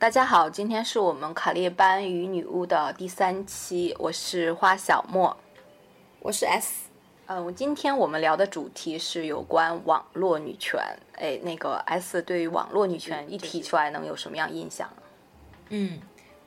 [0.00, 5.36] 大家好，今天是我们卡列班与女巫的第三期，我是花小莫，
[6.20, 6.88] 我是 S。
[7.26, 10.80] 嗯，今天我们聊的主题是有关网络女权。
[11.14, 14.88] 哎，那个 S 对于网络女权一提出来，能有什么样印象？
[15.70, 16.00] 嗯，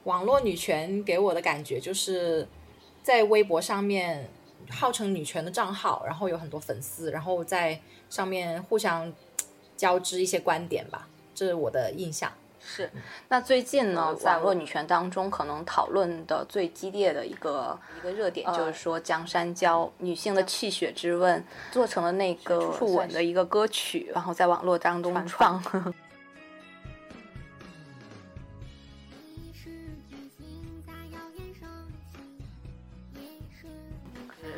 [0.05, 2.47] 网络女权给我的感觉就是
[3.03, 4.29] 在微博上面
[4.69, 9.11] 号称女权的账号，然后有很多粉丝，然后在上面互相
[9.75, 12.31] 交织一些观点吧，这是我的印象。
[12.63, 12.89] 是，
[13.27, 25.61] 那最近呢，在网络女权当中，可能讨论的最激烈的一个一个热点，就是说江山娇女性的气血之问做成了那个初吻的一个歌曲，然后在网络当中放，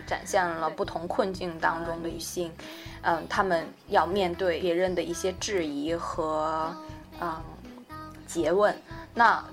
[0.05, 2.51] 展现了不同困境当中的女性，
[3.01, 6.75] 嗯，她们要面对别人的一些质疑和
[7.19, 7.41] 嗯。
[8.33, 8.75] 诘问，
[9.13, 9.43] 那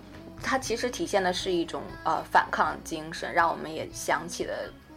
[0.42, 4.54] 它其实体现的是一种呃反抗精神，让我们也想起了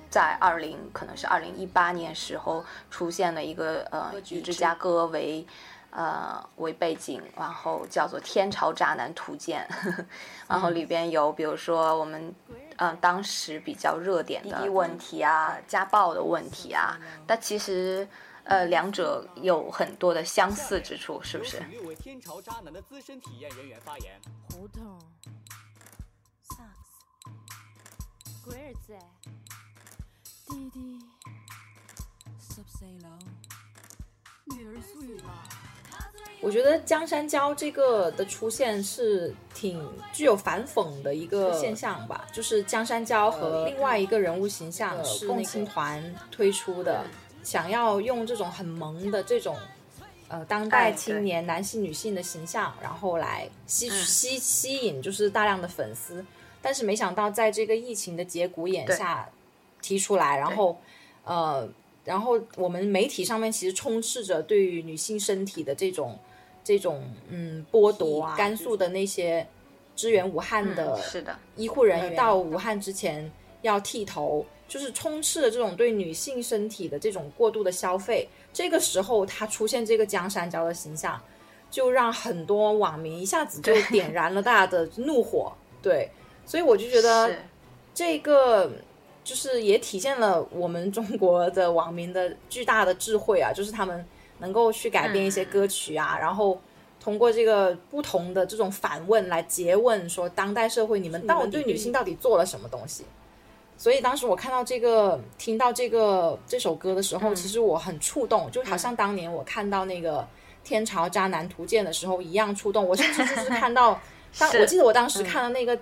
[0.10, 5.46] 在二零可能是二零一八年时候出现的一个呃以芝加哥为
[5.90, 9.68] 呃为背景，然后叫做《天朝渣男图鉴》，
[10.48, 12.34] 然后里边有比如说我们
[12.78, 16.98] 嗯当时比较热点的问题啊，家暴的问题啊，
[17.28, 18.08] 但其实。
[18.46, 21.64] 呃，两者有很多的相似之处，是不是？
[22.00, 24.20] 天朝渣男的资深体验人员发言。
[24.50, 25.00] 胡同。
[28.44, 28.94] 鬼儿子。
[30.48, 31.00] 弟弟。
[32.38, 33.10] 十四楼。
[34.56, 35.24] 女儿睡了。
[36.42, 47.06] 我觉得江山娇这个的出现是挺具有反讽的一个现象吧，就是江山娇和另外一个人物形象是共青团推出的。
[47.44, 49.56] 想要用这种很萌的这种，
[50.30, 56.26] 呃，当代青年男性、女性的形象，然后来吸吸吸引，就是大量的粉丝。
[56.62, 59.28] 但是没想到，在这个疫情的节骨眼下
[59.82, 60.78] 提出来，然后，
[61.26, 61.68] 呃，
[62.06, 66.18] 然后我们媒体上面其实充斥着对于女性身体的这种
[66.64, 68.38] 这种嗯剥夺啊。
[68.38, 69.46] 甘肃的那些
[69.94, 71.38] 支援武汉的是的。
[71.58, 73.30] 医护人员到武汉之前
[73.64, 74.46] 要剃头。
[74.66, 81.22] 就是充斥着这种对女性身体的这种过度的消费，这个时候他出现这个江山娇的形象，
[81.70, 85.54] 就让很多网民一下子就点燃了大家的怒火。
[85.80, 86.10] 对，
[86.44, 87.36] 所以我就觉得
[87.94, 88.72] 这个
[89.24, 94.04] 就是也体现了我们中国的网民的巨大的智慧啊，就是他们
[94.40, 96.60] 能够去改变一些歌曲啊，然后
[97.00, 103.04] 通过这个不同的这种反问来诘问说，当代社会你们到底对女性到底做了什么东西？
[103.76, 110.20] 所以当时我看到这个、听到这个这首歌的时候，其实我很触动，就好像当年我看到那个
[110.64, 112.88] 《天朝渣男图鉴》的时候一样触动。
[112.88, 114.00] 我甚至就是 看到，
[114.40, 115.76] 当我记得我当时看到那个《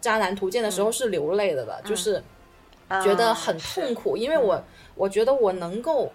[0.00, 2.20] 渣男图鉴》的时候是流泪的了，就是
[3.04, 4.60] 觉得很痛苦，因为我
[4.96, 6.10] 我觉得我能够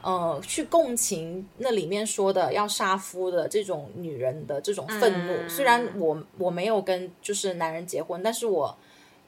[0.00, 5.48] 呃去共情那里面说的要杀夫的这种女人的这种愤怒。
[5.48, 8.74] 虽然我我没有跟就是男人结婚，但是我。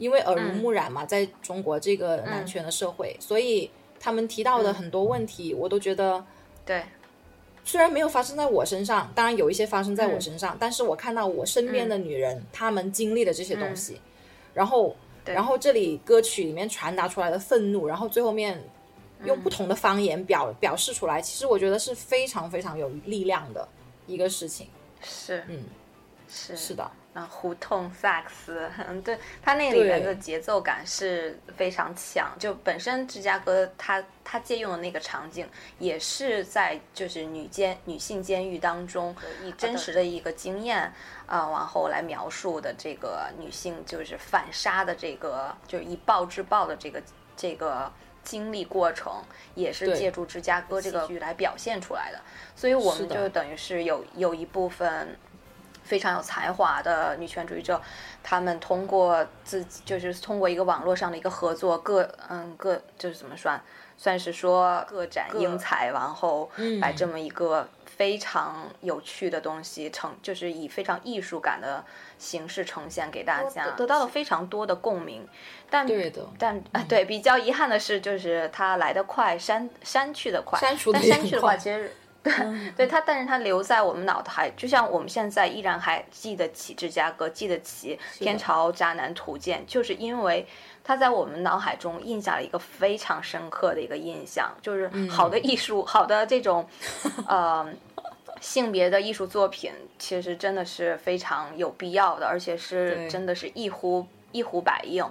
[0.00, 6.24] 因为耳濡目染嘛，在中国这个男权的社会，所以他们提到的很多问题，我都觉得，
[6.64, 6.82] 对，
[7.64, 14.00] 虽然没有发生在我身上，当然有一些发生在我身上，但是我看到我身边的女人，她们经历的这些东西，
[14.54, 14.96] 然后，
[15.26, 18.58] 然后这里歌曲里面传达出来的愤怒，然后最后面
[19.24, 23.68] 用不同的方言表表示出来，其实我觉得是非常非常有力量的
[24.06, 24.66] 一个事情。
[25.02, 25.64] 是，嗯，
[26.26, 26.56] 是。
[26.56, 26.90] 是的。
[27.12, 32.30] 那胡同萨克斯，嗯，对，它那里面的节奏感是非常强。
[32.38, 35.48] 就本身芝加哥，它它借用的那个场景，
[35.80, 40.92] 也是在就是女监女性监狱当中，以真实的一个经验
[41.26, 47.02] 啊，往后来描述的这个女性就是反杀的这个，就是以暴制暴的这个
[47.36, 47.92] 这个
[48.22, 49.20] 经历过程，
[49.56, 52.20] 也是借助芝加哥这个剧来表现出来的。
[52.54, 55.18] 所以我们就等于是有有一部分。
[55.90, 57.82] 非常有才华的女权主义者，
[58.22, 63.60] 他们通过自己，就是通过一个网络上的一个合作，各嗯各就是怎么算，
[63.98, 66.48] 算是说各展英才，然后
[66.80, 71.84] 把这么一个非常有趣的东西呈，就是以非常艺术感的
[72.18, 75.26] 形式呈现给大家，得到了非常多的共鸣。
[75.68, 81.92] 但对的，但啊对，比较遗憾的是，就是它来得快，删删去的快，删除的删去的话，其实。
[82.22, 90.46] 对，对他，但是他留在我们脑海，就像我们现在依然还记得起芝加哥，记得起天朝渣男图鉴，就是因为
[90.84, 96.68] 他在我们脑海中印下了一个非常深刻的一个印象，就是好的艺术，好的这种，
[97.26, 97.66] 呃，
[98.40, 105.02] 性别的艺术作品，其实真的是非常有必要的，而且是真的是一呼一呼百应。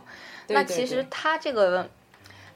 [0.48, 1.08] 那其实对。
[1.10, 1.90] 他这个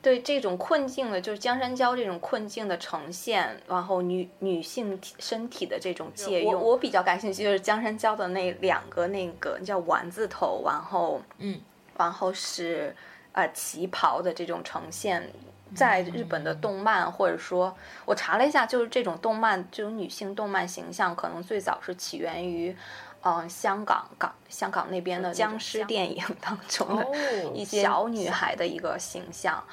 [0.04, 11.60] 对这种困境的，就是江山娇这种困境的呈现，然后女女性身体的这种借用，我我比较感兴趣就是江山娇的那两个那个叫丸子头，然后嗯，
[11.98, 12.96] 然后是
[13.32, 15.32] 呃旗袍的这种呈现。
[15.76, 17.76] 在日本的动漫，或者说，
[18.06, 22.78] 我查了一下，就是这种动漫，这种女性动漫形象，可能最早是起源于，
[23.24, 27.12] 嗯、香港港香港那边的僵尸电影当中的哦
[27.56, 29.64] 一些小女孩的一个形象。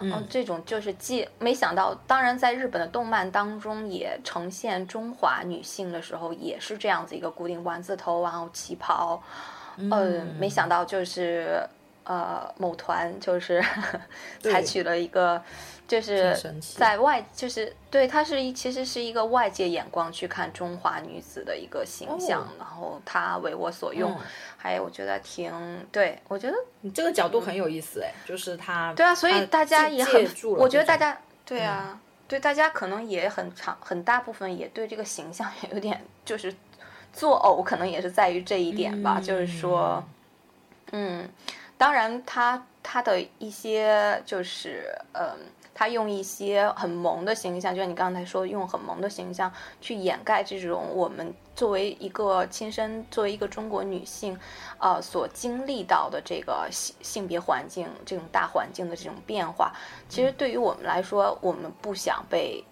[0.00, 9.22] 嗯嗯，这种就是既没想到，当然在日本的动漫当中也呈现中华女性的时候，也是这样子一个固定丸子头，然后旗袍。
[9.78, 11.62] 嗯，没想到就是
[12.04, 13.62] 呃，某团就是
[14.40, 15.42] 采取了一个，
[15.88, 16.36] 就是
[16.76, 24.18] 在外就是对它是一其实是一个外界眼光去看中华女子的一个形象，哦然后她为我所用，嗯
[24.56, 25.52] 还有我觉得挺
[25.92, 30.26] 对我觉得你这个角度很有意思哎，就是他对啊，所以大家也很
[30.58, 36.52] 我觉得大家对啊，对大家可能也很长很大部分也对这个形象也有点就是
[37.12, 40.02] 作呕，可能也是在于这一点吧，就是说，
[40.90, 41.30] 嗯，
[41.78, 45.30] 当然他他的一些就是嗯。
[45.78, 54.38] 他用一些很萌的形象，就像你刚才说，用很萌的形象去掩盖这种我们作为一个亲身作为一个中国女性，
[54.78, 59.70] 呃，所经历到的这个性性别环境这种大环境的这种变化。
[60.08, 62.64] 其实对于我们来说，我们不想被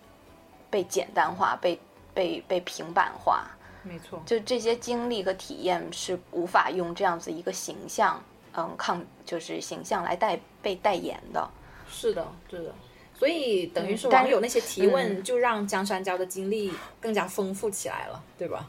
[0.70, 1.78] 被简单化，被
[2.14, 3.50] 被被平板化。
[3.82, 8.18] 没错，就这些经历和体验是无法用这样子一个形象，
[8.54, 11.46] 嗯，抗就是形象来代被代言的。
[11.86, 12.74] 是的，是的。
[13.16, 15.22] 所以等于是网友那些提问，嗯。
[15.22, 18.66] 就让江山娇的经历更加丰富起来了，对吧？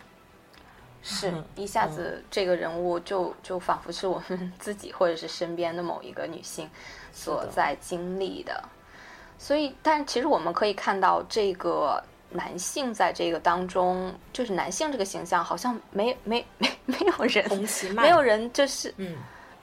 [1.07, 6.67] 是一下子这个人物就就仿佛是我们 自己或者是身边的某一个女性
[7.11, 8.63] 所在经历的，
[9.37, 19.15] 所以，但其实我们可以看到这个男性在这个当中，就是男性这个形象好像没没没没有人，没有人就是嗯，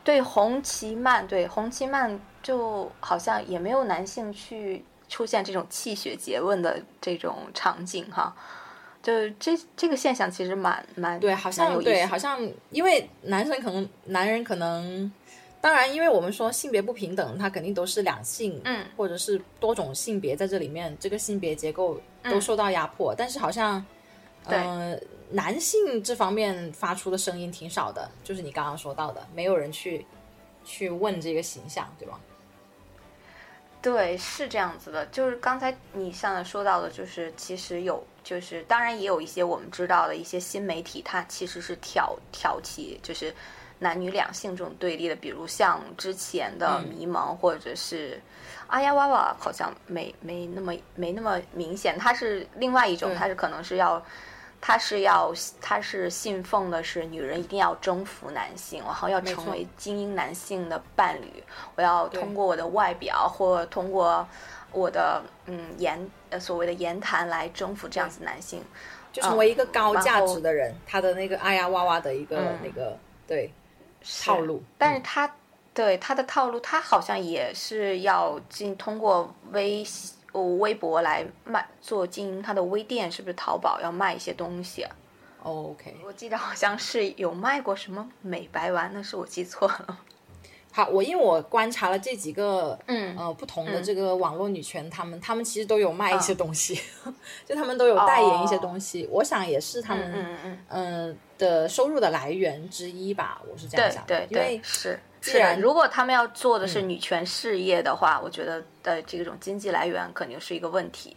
[0.04, 8.34] 对红旗漫，对红旗漫就好像也没有男性去出现这种气血结问的这种场景哈。
[9.02, 12.38] 就这这个现象其实蛮蛮对，好像对，好像
[12.70, 15.10] 因为男生可能男人可能，
[15.60, 23.84] 当然，因为我们说性别不平等，他肯定都是两性，嗯，或者是多种性别在这里面，这个性别结构都嗯受到压迫，但是好像，
[24.46, 24.98] 呃，
[25.30, 30.04] 男性这方面发出的声音挺少的，就是你刚刚说到的，没有人去
[30.64, 32.18] 去问这个形象，对吧？
[33.80, 35.06] 对，是这样子的。
[35.06, 43.34] 就是刚才你像才说到的，就是其实有，就是当然也有一些我们知道的一些新媒体，它其实是挑挑起就是
[43.78, 48.20] 男女两性这种对立的，比如像之前的嗯迷蒙，或者是
[48.66, 54.04] 阿呀哇哇，好像没没那么没那么明显，它是另外一种，对它是可能是要。
[54.62, 61.43] 他是要，他是信奉的是女人一定要征服男性，然后要成为精英男性的伴侣。
[61.75, 64.26] 我要通过我的外表或通过
[64.70, 68.62] 我的嗯言呃所谓的言谈来征服这样子男性。
[69.12, 73.52] 就成为一个高价值的人，他的那个哎呀哇哇的一个、嗯那个对
[74.25, 75.31] 套路，但是他
[75.75, 79.85] 对他的套路，他好像也是要进通过微
[80.32, 84.86] 呃微博来卖做经营他的微店，是不是淘宝要卖一些东西、
[85.42, 89.98] OK，我记得好像是有卖过什么美白丸，那是我记错了。
[90.74, 93.84] 好，我因为我观察了这几个，嗯呃，不同的嗯。
[93.84, 96.36] 这个网络女权，她们她们其实都有卖一些嗯。
[96.38, 96.80] 东西，
[97.44, 101.18] 就她们都有代言一些东西，我想也是她嗯们嗯。
[101.36, 104.98] 的收入的来源之一吧，我是这样想的，对因为，是。
[105.23, 111.17] 既然如果他们要做的是女权事业的话，我觉得的这种经济来源肯定是一个问题，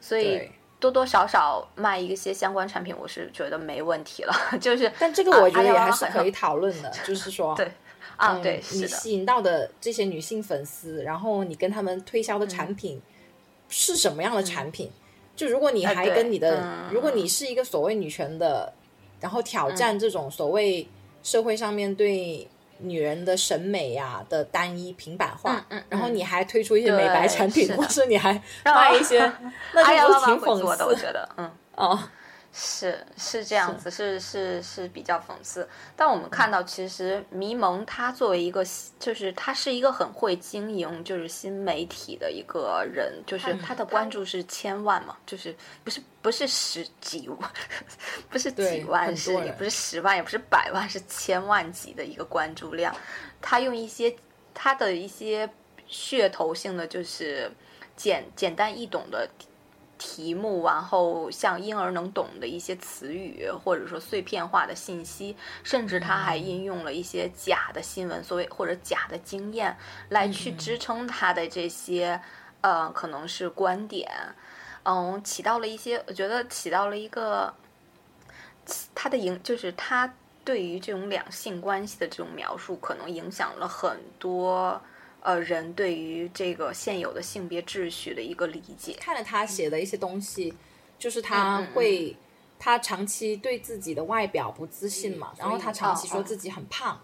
[0.00, 0.50] 所以。
[0.80, 4.34] 多多少少卖一些相关产品，我是觉得没问题了。
[4.60, 7.70] 就是但这个我觉得也啊还是可以讨论的， 就是说，对。
[8.16, 13.00] 啊，嗯对，是，你吸引到的这些女性粉丝，然后你跟他们推销的嗯产品
[13.70, 14.90] 是什么样的产品？
[15.34, 18.70] 就如果你还跟你的，嗯如果你是一个所谓女权的，
[19.20, 20.86] 然后挑战这种所谓
[21.22, 22.46] 社会上面对
[22.84, 28.32] 女人的审美呀、的单一平板化，嗯嗯然后你还推出一些美白产品，是的或是你还
[28.64, 29.18] 卖一些，
[29.74, 31.50] 那就挺讽会做的，我觉得，嗯。
[31.76, 31.98] 哦？
[32.56, 35.68] 是是这样子，是是是比较讽刺。
[35.96, 38.64] 但我们看到，其实迷蒙他作为一个，
[39.00, 47.50] 就是他是一个很会经营，就是新媒体的一个人，就是他的关注是千万嘛，就是不是不是十几万，
[48.30, 52.94] 不是几万，是也不是十万，也不是百万，是千万级的一个关注量。
[53.42, 54.14] 他用一些
[54.54, 55.50] 他的一些
[55.90, 57.50] 噱头性的，就是
[57.96, 59.28] 简简单易懂的。
[60.06, 69.74] 题目，然后像婴儿能懂的一些词语，或者说碎片化的信息，甚至他还应用了一些假的新闻，所谓或者假的经验，
[70.10, 72.20] 来去支撑他的这些，
[72.60, 74.12] 呃，可能是观点，
[74.82, 77.54] 嗯，起到了一些，我觉得起到了一个，
[78.94, 84.78] 他的影，就是他对于这种两性关系的这种描述，可能影响了很多。
[85.24, 90.52] 呃，人对于这个现有的性别秩序的一个理解，看了他写的一些东西，
[90.98, 92.14] 就是他会，
[92.58, 97.00] 他长期对自己的外表不自信嘛，然后他长期说自己很胖，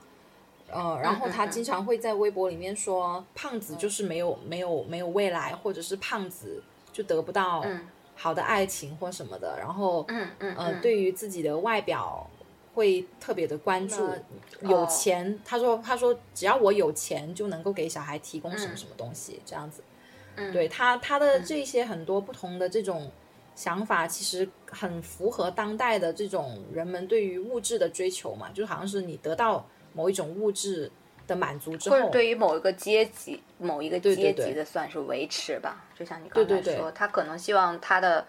[0.71, 6.63] 呃，然后他经常会在微博里面说，胖子就是没有没有没有未来，或者是胖子
[6.93, 7.65] 就得不到
[8.17, 12.29] 好的爱情或什么的，然后，嗯嗯，呃，对于自己的外表。
[12.81, 14.09] 会特别的关注，
[14.63, 19.83] 有钱，他说他说只要我有钱就能够给小孩提供什么什么东西，这样子，
[20.51, 23.13] 对他他的这些很多不同的这种
[23.55, 30.91] 想法，其实很符合当代的这种人们对于物质的追求嘛，就好像是你得到某一种物质
[31.27, 38.27] 的满足之后，或者对于某一个阶级某一个阶级的算是维持吧，就像你刚才说，他可能希望他的。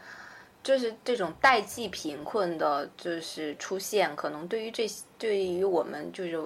[0.63, 4.88] 就是这种代际贫困的，就是出现，可能对于这
[5.18, 6.39] 对于我们，就是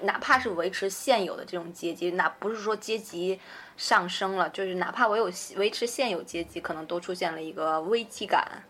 [0.00, 3.38] 哪怕是维持现有的这种阶级，哪不是说阶级
[3.76, 8.62] 上升了，就是哪怕我有维持现有阶级，可能都出现了一个危机感。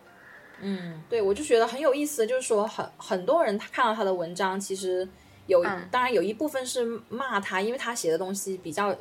[0.61, 5.09] 嗯，对，我就觉得很有意思，就是说很很多人他看到他的文章，其实
[5.47, 5.63] 有
[5.93, 8.93] 当然有一部分是骂他，因为他写的东西比较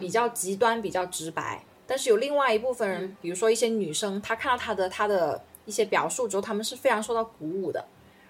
[0.00, 1.62] 比较极端，比较直白。
[1.86, 7.84] 但是有另外一部分人，比如说一些女生，她看到他的他的一些表述之后，她们是非常受到鼓舞的，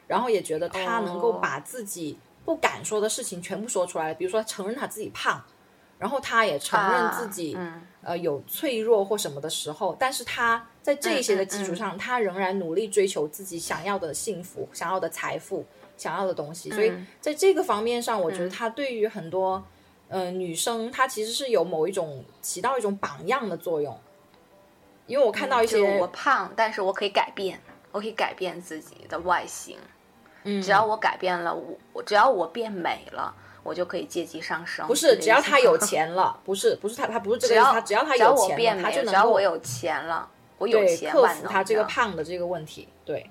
[0.06, 5.42] 然后也觉得他能够把自己不敢说的事情全部说出来，比如说承认他自己胖，
[5.98, 7.56] 然后他也承认自己
[8.02, 15.64] 呃有脆弱或什么的时候，但是他在这些的基础上，他仍然努力追求自己想要的幸福、想要的财富、
[15.96, 19.64] 想要的东西，所以在这个方面上，我觉得他对于很多。
[20.08, 23.98] 呃，女生她其实是有某一种起到一种榜样的作用，
[25.06, 27.60] 因为我看到一些我胖，但是我可以改变，
[27.90, 29.76] 我可以改变自己的外形，
[30.44, 33.34] 嗯，只要我改变了，我我只要我变美了，
[33.64, 34.86] 我就可以借机上升。
[34.86, 43.28] 不是，只要他有 钱了，不是，不是他，他不是这个，他只要他有钱，他就能只要我有钱了，我有钱克服他这个胖的这个问题，对，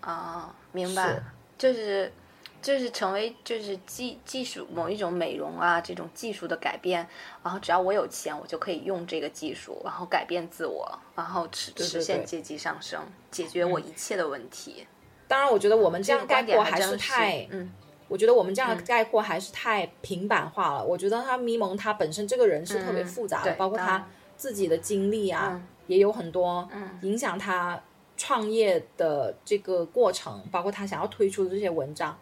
[0.00, 1.22] 啊，明白，
[1.56, 2.12] 就是。
[2.60, 7.06] 就是成为就是技技术某一种美容啊这种技术的改变，
[7.42, 13.00] 然后只要我有钱，我就可以用这个技术，然后改变自我，然后实实现阶级上升，
[13.30, 14.86] 解决我一切的问题。
[15.28, 17.70] 当然，我觉得我们这样概括还是太，嗯，
[18.08, 20.84] 我觉得我们这样的概括还是太平板化了。
[20.84, 24.04] 我觉得他迷蒙他本身这个人是特别复杂的，包括他
[24.36, 26.68] 自己的经历啊，也有很多
[27.02, 27.80] 影响他
[28.16, 32.18] 创业的这个过程，包括他想要推出的这些文章。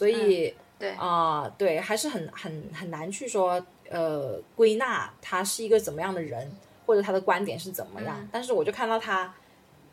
[0.00, 0.92] 所以，对。
[0.92, 6.50] 啊，对，还是很很很难去说，呃，归纳他是一个怎么样的人，
[6.86, 8.26] 或者他的观点是怎么样。
[8.32, 9.34] 但是我就看到他，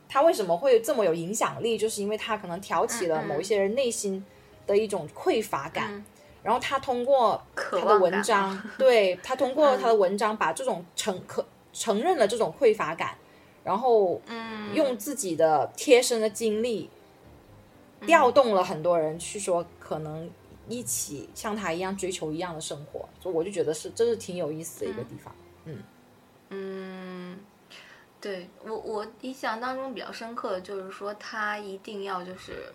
[0.07, 4.25] 他为什么会这么有影响力，就是因为他可能挑起了某一些人内心
[4.65, 6.05] 的一种匮乏感，
[6.41, 13.17] 然后他通过他的文章，对他通过他的文章把这种承可承认了这种匮乏感，
[13.65, 14.73] 然后嗯。
[14.73, 16.89] 用自己的贴身的经历。
[18.05, 20.29] 调动了很多人去说，可能
[20.67, 25.33] 一起像他一样追求一样的生活，所以我就觉得是这是挺有意思的一个地方。
[25.63, 25.81] 嗯
[26.49, 27.39] 嗯，
[28.19, 32.73] 对我我印象当中比较深刻的就是说，他一定要就是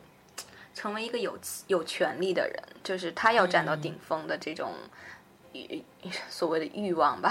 [0.73, 4.73] 成为一个有有权利的人，就是他要站到顶峰的这种
[5.53, 5.85] 欲
[6.31, 7.31] 所谓的欲望吧，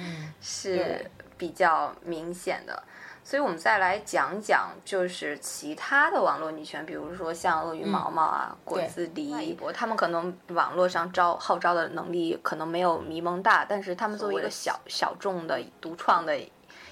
[0.42, 2.82] 是比较明显的。
[3.26, 16.38] 所以我们再来讲讲，就是其他的网络女权，比如说像鳄鱼毛毛啊、果子狸，他们可能网络上招号召的能力可能没有迷蒙大，但是他们作为一个小小众的独创的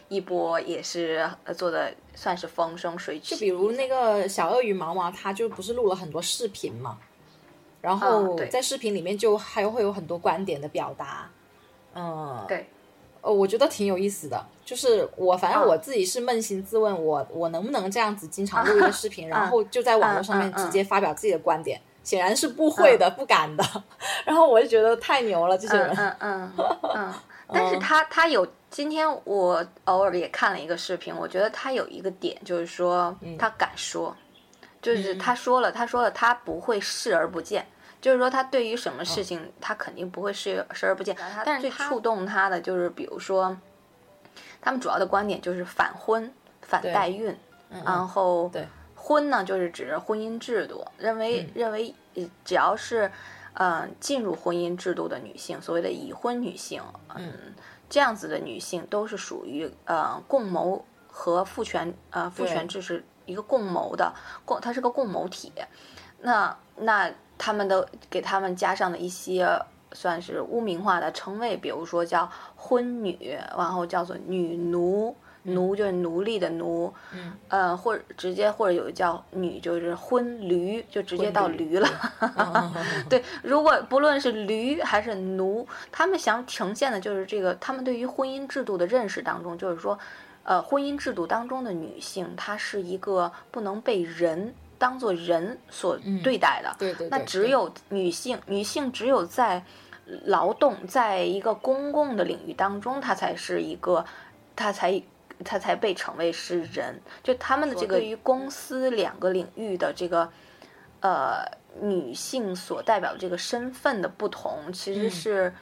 [0.09, 3.37] 一波，也是做的算是风生水起。
[3.37, 6.99] 就比如那个小鳄鱼毛毛，他就不是录了很多视频嘛，
[7.81, 11.31] 然后在视频里面就还会有很多观点的表达，
[11.95, 12.69] 嗯，对。
[13.25, 14.47] 呃，我觉得挺有意思的。
[14.65, 21.81] 就是我，反正我自己是扪心自问，我我能不能这样子经常录一个视频，然后就在网络上面直接发表自己的观点？
[22.03, 23.65] 显然是不会的，不敢的。
[24.27, 25.91] 然后我就觉得太牛了，这些人。
[25.97, 26.53] 嗯 嗯
[26.95, 27.15] 嗯。
[27.53, 34.17] 但是他他有今天我偶尔也看了一个视频，我觉得他有一个点就是说他敢说，
[34.81, 37.67] 就是他说了他说了他不会视而不见，
[38.05, 41.17] 就是说他对于什么事情他肯定不会视视而不见。
[41.43, 43.57] 但是最触动他的就是比如说，
[44.61, 46.31] 他们主要的观点就是反婚
[46.61, 47.35] 反代孕，
[47.83, 48.53] 然后
[48.95, 51.95] 婚呢就是指婚姻制度，认为认为
[52.45, 53.11] 只要是。
[53.57, 56.83] 嗯，进入婚姻制度的女性，所谓的已婚女性，
[57.15, 57.55] 嗯，
[57.89, 64.13] 这样子的女性都是属于呃共谋和父权，呃父权制是一个共谋的
[64.45, 65.53] 共，它是个共谋体。
[66.19, 69.49] 那那他们的给他们加上了一些
[69.93, 75.15] 算是污名化的称谓，比如说叫婚女，然后叫做女奴。
[75.47, 81.87] 奴就是奴隶的奴，嗯，呃，或者直接或者有叫女就是婚驴，就直接到驴了。
[83.11, 89.99] 对，如果不论是驴还是奴，他们想呈现的就是这个，他们对于婚姻制度的认识当中，就是说，
[90.45, 96.77] 呃，婚姻制度当中的女性，她是一个不能被人当做人所对待的。
[96.79, 97.09] 对对。
[97.09, 99.65] 那只有女性，女性只有在
[100.25, 104.05] 劳动，在一个公共的领域当中，她才是一个，
[104.55, 105.03] 她才。
[105.45, 110.31] 她才被称为是人，就他们的这个对于公司两个领域的这个，
[111.01, 111.43] 呃，
[111.83, 115.53] 女性所代表的这个身份的不同，其实是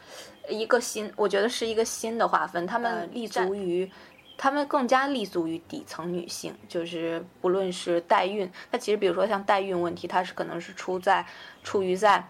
[0.46, 2.66] 一个新，我觉得是一个新的划分。
[2.66, 3.90] 他们立足于，
[4.36, 11.26] 他们更加立足于底层女性，就是不论是代孕，那其实比如说像代孕问题，它是可能是出在
[11.62, 12.26] 出于在。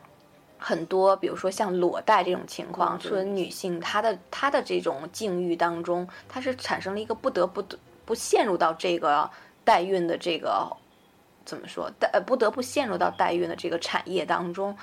[0.64, 9.28] 很多，比如说像裸贷这种情况，说女性她的她的这种境遇当中，她是产生了一个不得不得不陷入到这个
[9.64, 10.70] 代孕的这个
[11.44, 14.78] 怎么说代不得不陷入到代孕的这个产业当中。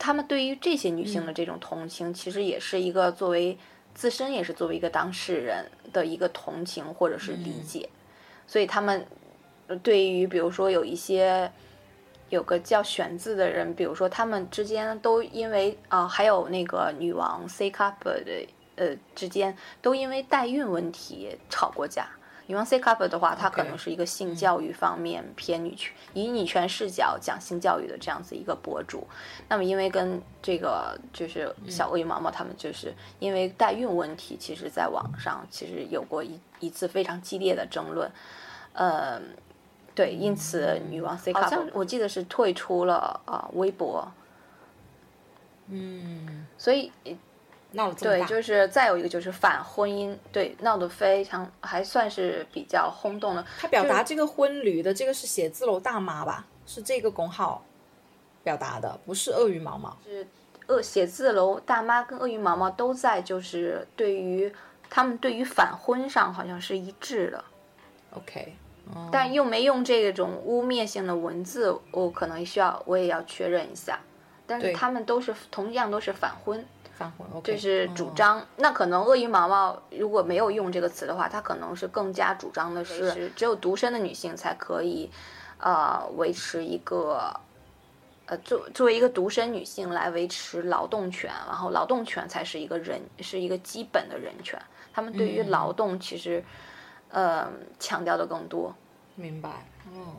[0.00, 3.56] 他们对于这些女性的这种同情，其实也是一个作为
[3.94, 7.88] 自身也是作为一个当事人的一个同情或者是理解。
[8.46, 9.06] 所以他们
[9.82, 11.50] 对于比如说有一些。
[12.30, 22.08] 有个叫玄字的人，比如说他们之间都因为啊，还有那个女王 C cup 的呃之间都因为代孕问题吵过架。
[22.46, 29.06] 女王 C cup 的话，她可能是一个性教育方面偏女权，以女权视角讲性教育的这样子一个博主。
[29.48, 38.10] 那么因为跟这个就是小鳄鱼毛毛他们就是因为代孕问题，其实在网上其实有过一一次非常激烈的争论，
[38.72, 39.20] 呃。
[39.96, 44.12] 对，因此女王 C 好像我记得是退出了啊微博，
[45.68, 46.90] 嗯，所以
[47.74, 53.44] 闹得对，就是再有一个就是反婚姻，对，闹得非常还算是比较轰动的。
[53.58, 56.46] 他表达这个婚旅的这个是写字楼大妈吧？
[56.66, 57.64] 是这个公号
[58.42, 59.96] 表达的，不是鳄鱼毛毛。
[60.04, 60.26] 是
[60.68, 64.52] 鳄写字楼大妈跟鳄鱼毛毛都在，就是对于
[64.88, 67.44] 他们对于反婚上好像是一致的。
[68.12, 68.56] OK。
[69.10, 73.98] 但又没用这种污蔑性的文字，我可能需要，我也要确认一下。
[74.46, 76.62] 但是他们都是同样都是反婚，
[77.42, 78.46] 就是主张。
[78.56, 85.10] 那可能鳄鱼毛毛如果没有用这个词的话，他可能是更加主张的是，只有独身的女性才可以，
[85.58, 87.34] 呃，维持一个，
[88.26, 94.60] 呃，作作为一个独身女性来维持劳动权，然后劳动权才是一个人是一个基本的人权。
[94.92, 96.44] 他们对于劳动其实。
[97.10, 98.74] 呃，强调的更多，
[99.14, 99.48] 明白，
[99.94, 100.16] 嗯，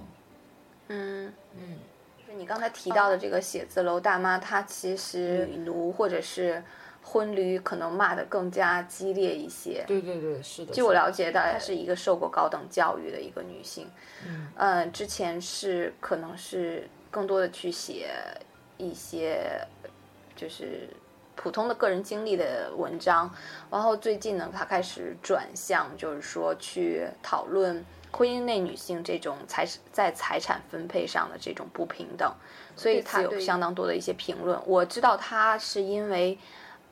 [0.87, 1.94] 嗯嗯，就是
[2.37, 6.63] 你刚才提到的这个写字楼大妈，她其实女奴或者是
[7.01, 9.83] 婚驴，可能骂的更加激烈一些。
[9.87, 10.73] 对对对，是的。
[10.73, 13.89] 据我了解，她是一个受过高等教育的一个女性，
[14.27, 18.09] 嗯，呃，之前是可能是更多的去写
[18.77, 19.65] 一些，
[20.35, 20.89] 就是。
[21.37, 23.29] 普通的个人经历的文章，
[23.69, 27.83] 然后最近呢，她开始转向，就是说去讨论
[28.15, 32.33] 婚姻内女性这种财在财产分配上的这种不平等，
[32.73, 34.57] 所以他有相当多的一些评论。
[34.65, 36.37] 我知道他是因为，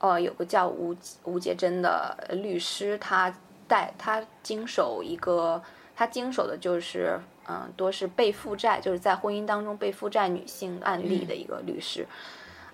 [0.00, 3.34] 呃，有个叫吴吴杰珍的律师，他
[3.66, 5.62] 带他经手一个，
[5.96, 12.06] 他经手的就是嗯，多是被负债，就是在婚姻当中被负债女性案例的一个律师，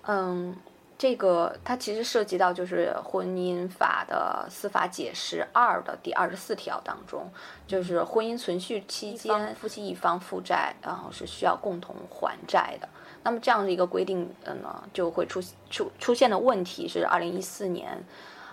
[0.06, 0.56] 嗯。
[1.00, 7.26] 这个它其实涉及到就是婚姻法的司法解释二的第二十四条当中，
[7.66, 12.88] 就是婚姻存续期间夫妻一方负债，然后是需要共同还债的。
[13.22, 18.04] 那么这样的一个规定，嗯呢，就会出出出现的问题是二零一四年。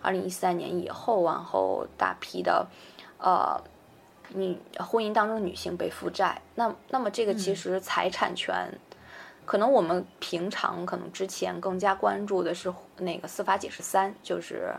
[0.01, 2.65] 二零一三年以后，然后大批的
[3.17, 3.61] 呃
[4.29, 8.71] 女婚姻当中女性被负债，那那么这个其实财产权。
[9.47, 14.73] 可能我们平常可能之前更加关注的是那个司法解释三，就是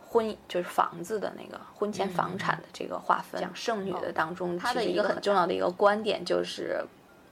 [0.00, 3.40] 婚就是房子的那个婚前房产的这个划分。
[3.40, 6.80] 讲剩女的当中，它的一个很重要的一个观点就是，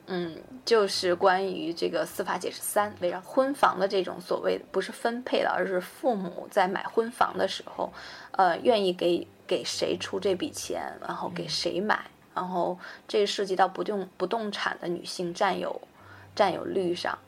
[0.06, 7.92] 嗯，就是关于这个司法解释三，围绕婚房的这种所谓不是分配的，而是父母在买婚房的时候，
[8.32, 12.76] 呃，愿意给给谁出这笔钱，然后给谁买，然后
[13.06, 15.80] 这涉及到不动不动产的女性占有。
[16.34, 17.18] 占有率上，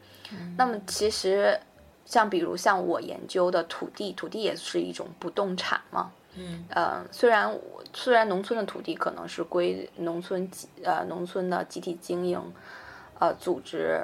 [0.57, 1.59] 那么其实
[2.05, 6.11] 像比如像我研究的土地，土地也是一种不动产嘛。
[6.35, 7.59] 嗯，呃，虽然
[7.93, 12.41] 虽然农村的土地可能是归农村集呃农村的集体经营，
[13.19, 14.01] 呃组织。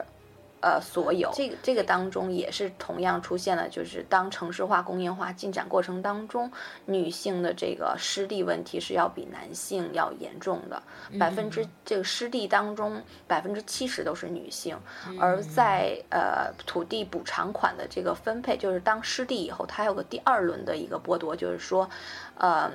[0.61, 6.51] 呃，所有这个这个当中也是同样出现了，就是当城市化、工业化进展过程当中，
[6.85, 10.83] 女性的这个失地问题是要比男性要严重的。
[11.19, 14.77] 百分之这个失地当中，百分之七十都是女性。
[15.21, 21.89] 而在呃土地补偿款的这个分配，就是当失地以后，它有个第二轮的一个剥夺，就是说，
[22.37, 22.71] 呃。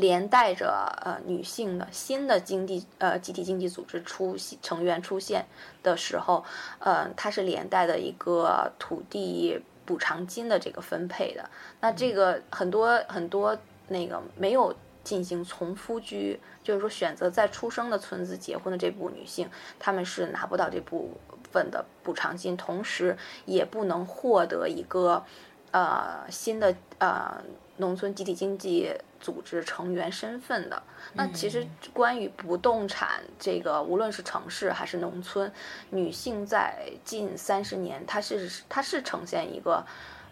[0.00, 0.70] 连带着
[1.04, 5.44] 呃女性的新的经济呃集体经济组织出成员出现
[5.82, 6.42] 的时候，
[6.78, 11.48] 呃它是连带的一个土地补偿金的这个分配的。
[11.80, 13.56] 那这个很多很多
[13.88, 21.10] 那个没有进行从夫居，就是说选择在出生的村子结婚的这部女性，她们是拿不到这部
[21.52, 25.24] 分的补偿金，同时也不能获得一个
[25.72, 27.42] 呃新的呃
[27.76, 28.90] 农村集体经济。
[29.20, 35.52] 组织成员身份的，那其实关于不动产这个，无论是城市还是农村，
[35.90, 39.84] 女性在近三十年，它是它是呈现一个，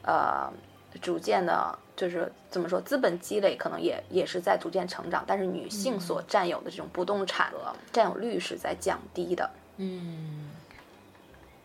[0.03, 0.51] 呃，
[1.03, 7.53] 逐渐的，就是怎么说，资本积累可能也也是在逐渐成长，但是女性所占有的这种不动产
[7.92, 9.51] 占有率是在降低的。
[9.77, 10.51] 嗯，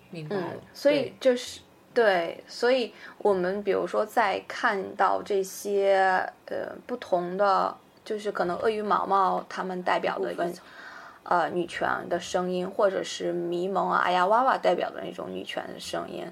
[0.10, 0.38] 明白。
[0.74, 1.62] 所以就是。
[1.94, 10.52] 对，所以我们比如说在看到这些呃不同的，就是可能鳄鱼毛毛他们代表的一个
[11.22, 16.26] 呃女权的声音，或者是迷蒙啊、哎呀哇哇代表的那种女权的声音，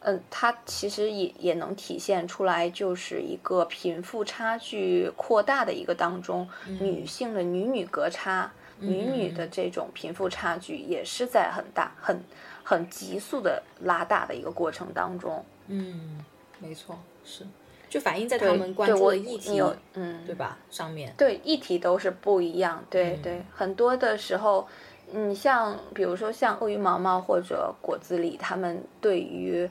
[0.00, 9.48] 嗯，它其实也也能体现出来，就是一个贫富差距扩大的一个当中，女性的女女隔差、女女的。
[9.48, 12.22] 这种贫富差距也是在很大很。
[12.64, 16.24] 很急速的拉大的一个过程当中，嗯，
[16.58, 17.46] 没错，是，
[17.90, 20.56] 就反映在他们关注的议题，嗯，对吧？
[20.70, 24.66] 上面对议题都是不一样，对对，很多的时候，
[25.12, 29.68] 你像比如说像鳄鱼毛毛或者果子狸，他们对于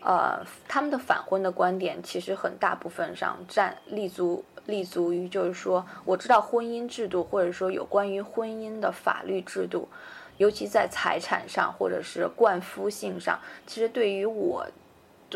[0.00, 9.88] 呃他们的反婚的观点，其实很大部分上站立足立足于就是说，我知道婚姻制度或者说有关于婚姻的法律制度。
[10.38, 14.66] 尤其在财产上，或者是冠夫性上，其实对于我，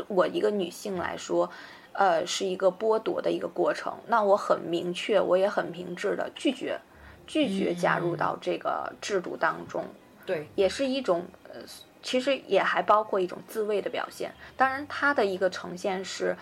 [0.08, 1.50] 我一个女性来说，
[1.92, 3.92] 呃，是一个剥夺的一个过程。
[4.06, 6.80] 那我很明确，我也很明智的拒绝，
[7.26, 9.84] 拒绝加入到这个制度当中。
[10.26, 11.60] 对，也是一种，呃，
[12.02, 14.32] 其实也还包括一种自卫的表现。
[14.56, 16.36] 当然，它的一个呈现是，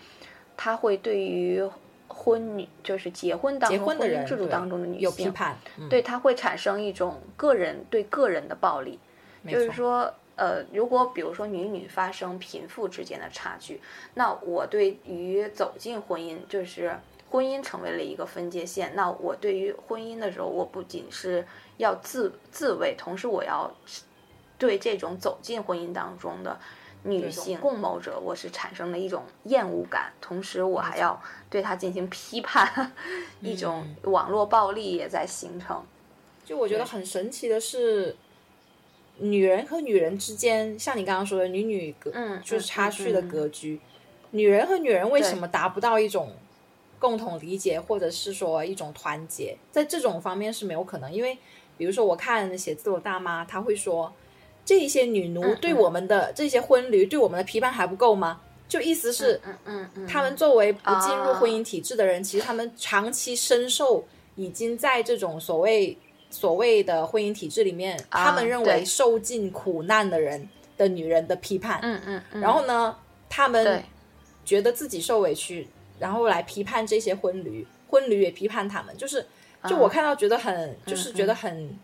[0.57, 1.69] 它会对于。
[2.19, 5.33] 婚女就是结婚当中婚姻制度当中的女性，
[5.89, 8.99] 对她会产生一种个人对个人的暴力，
[9.47, 13.81] 就是说，呃，如果比如说女女发生贫富之间的差距，
[14.15, 16.99] 那我对于走进婚姻，就是
[17.31, 23.73] 婚姻成为了一个分界线，那我对于婚姻的时候，我不仅是要自自卫，同时我要
[24.59, 26.59] 对这种走进婚姻当中的。
[27.05, 32.93] 女性共谋者，我是产生了一种厌恶感，同时我还要对他进行批判，
[33.41, 35.83] 一种网络暴力也在形成。
[36.45, 38.17] 就我觉得很神奇的是，
[39.19, 43.81] 女人和女人之间，像你刚刚说的女女格，嗯，就是差序的格局。
[44.33, 46.33] 女人和女人为什么达不到一种
[46.99, 49.57] 共同理解，或者是说一种团结？
[49.71, 51.39] 在这种方面是没有可能，因为
[51.77, 54.13] 比如说我看写字楼大妈，她会说。
[54.69, 58.39] 这一些女奴对我们的这些婚驴对我们的批判还不够吗？
[58.69, 64.05] 就意思是，嗯嗯，他们作为不进入婚姻体制的人，其实他们长期深受
[64.35, 65.97] 已经在这种所谓
[66.29, 71.81] 所谓的婚姻体制里面，他们认为受尽苦难的人的女人的批判。
[71.83, 72.95] 嗯嗯，然后呢，
[73.31, 73.83] 他们
[74.45, 75.67] 觉得自己受委屈，
[75.99, 78.95] 然后来批判这些婚驴，婚驴也批判他们。
[78.99, 79.25] 就是，
[79.67, 81.75] 就我看到觉得很，就是觉得很。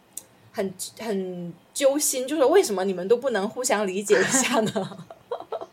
[0.54, 4.98] 很很揪心，就是为什么你们都不能互相理解一下呢？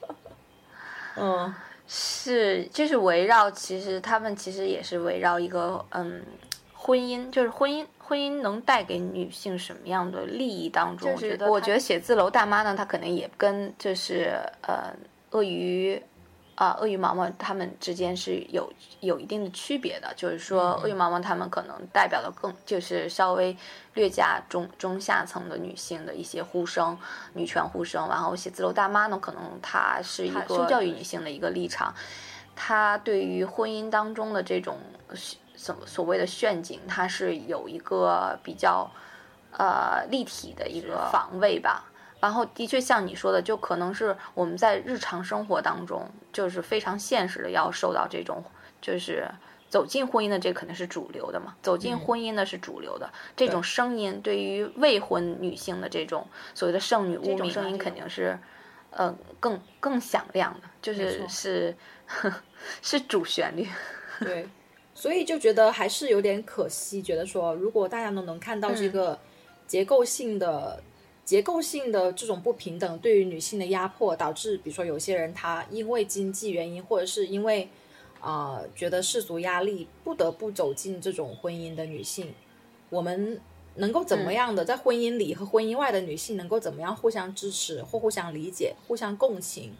[1.15, 1.53] 嗯，
[1.87, 6.23] 是就是围绕，其实他们其实也是围绕一个嗯，
[6.73, 11.15] 婚姻，就是婚姻，婚姻能带给女性什么样的利益当中？
[11.15, 14.91] 就是我觉得写字楼大妈呢，她可能也跟就是呃
[15.29, 16.01] 鳄鱼。
[16.61, 23.57] 啊，鳄鱼毛毛他们之间是有有一定的区别的，就是说，鳄鱼毛毛他们可能代表的更就是稍微
[23.95, 26.95] 略加中中下层的女性的一些呼声，
[27.33, 28.07] 女权呼声。
[28.07, 31.91] 然后写字楼大妈呢，可能她是一个受教育女性的一个立场，
[32.55, 34.77] 她对于婚姻当中的这种
[35.55, 38.87] 所所谓的陷阱，她是有一个比较
[39.57, 41.90] 呃立体的一个防卫吧。
[42.21, 48.43] 然后的确像你说的，就可能是我们在日常生活当中，就是非常现实的要受到这种，
[48.79, 49.27] 就是
[49.67, 58.37] 走进婚姻的这肯定是主流的嘛，走进婚姻的是主流的这种声音，对于未婚女性的这种所谓的剩女污名声音，肯定是，
[58.91, 61.75] 呃，更更响亮的，就是是
[62.83, 63.67] 是主旋律。
[64.21, 64.47] 对，
[64.93, 69.17] 所以就觉得还是有点可惜，觉得说如果大家都能看到这个
[69.65, 70.79] 结构性的。
[71.31, 77.69] 结构性的这种不平等对于女性的压迫，导致比如说有些人她因为经济原因，或者是因为
[78.19, 82.33] 啊觉得世俗压力，不得不走进这种婚姻的女性，
[82.89, 83.39] 我们
[83.75, 89.71] 能够怎么样的在婚姻里和婚姻外的女性能够怎么样互相支持或互相理解、互相共情？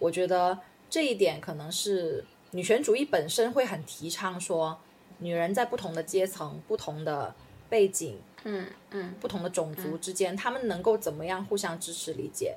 [0.00, 0.58] 我觉得
[0.90, 4.76] 这一点可能是女权主义本身会很提倡说，
[5.20, 7.32] 女人在不同的阶层、不同的
[7.68, 8.18] 背景。
[8.48, 12.54] 嗯嗯，不同的种族之间，他们能够怎么样互相支持理解？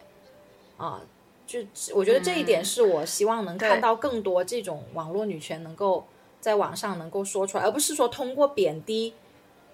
[0.77, 1.01] 啊，
[1.47, 1.59] 就
[1.95, 6.05] 我觉得这一点是我希望能看到更多这种网络女权能够
[6.39, 9.15] 在网上能够说出来，而不是说通过贬低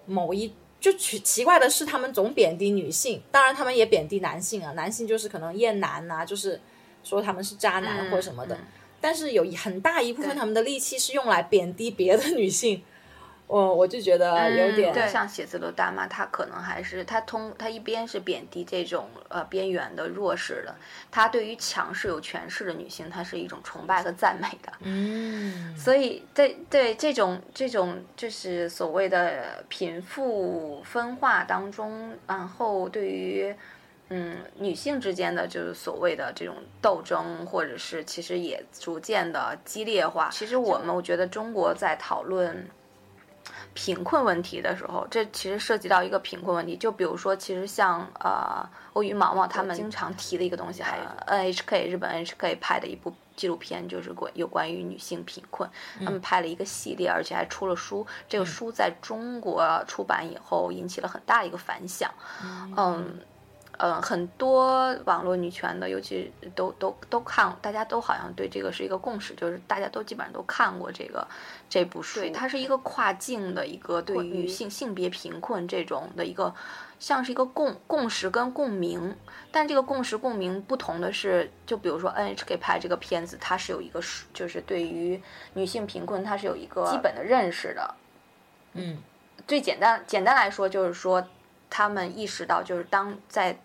[0.06, 6.62] 某一就奇奇怪的是，他们总贬低女性，当然他们也贬低男性啊，男性就是可能厌男呐，就是
[7.04, 8.58] 说他们是渣男或什么的，
[9.02, 12.82] 但是有很大一部分他们的力气是用来贬低别的女性。
[13.48, 20.76] 我我就觉得有点像写字楼大妈，她可能还是她通她一边是贬低这种呃边缘的弱势的，
[21.12, 24.74] 她对于强势有权势的女性，她是一种崇拜和赞美的。
[24.80, 33.56] 嗯，所以对对这种这种就是所谓的贫富分化当中，然后对于
[34.10, 40.30] 嗯女性之间的就是所谓的这种斗争，或者是其实也逐渐的激烈化。
[40.32, 42.68] 其实我们我觉得中国在讨论。
[43.76, 46.78] 贫困问题的时候，这其实涉及到一个贫困问题。
[46.78, 55.70] 就比如说，其实像呃，欧于毛毛他们经常提的一个东西，还有 NHK 日本 NHK 拍的一部纪录片，就是关有关于女性贫困。
[56.00, 58.08] 他们拍了一个系列，而且还出了书。
[58.30, 62.10] 这个书在中国出版以后，引起了很大一个反响。
[62.42, 62.74] 嗯。
[62.78, 63.20] 嗯，
[64.02, 71.28] 很多网络女权的，尤其都都都看，大家都好像对这个是一个共识，就是大家都基本上都看过这个
[71.70, 72.20] 这部书。
[72.20, 76.54] 对，它是一个跨境的一个对于女性性别贫困这种的一个，
[77.00, 79.16] 像是一个共共识跟共鸣。
[79.52, 84.02] 但这个共识共鸣不同的是，就比如说 NHK 拍这个片子，它是有一个
[84.34, 85.22] 就是对于
[85.54, 87.96] 女性贫困，它是有一个基本的认识的。
[88.74, 88.98] 嗯，
[89.48, 91.26] 最简单简单来说，就是说
[91.70, 93.58] 他们意识到，就是当在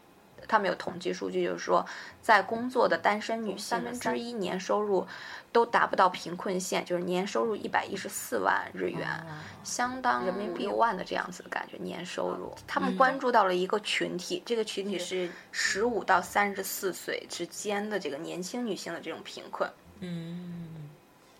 [0.48, 1.86] 他们有统计数据，就是说，
[2.20, 4.40] 在工作的单身女性三分之一。
[4.40, 5.06] 年收入
[5.52, 9.06] 都达不到贫困线，就是年收入一百一十四万日元，
[9.62, 12.54] 相当人民币六万的这样子的感觉年收入。
[12.66, 19.70] 他们关注到了一个群体，这个群体是十五到三十四岁之间的这个年轻女性的这种贫困。
[20.00, 20.88] 嗯。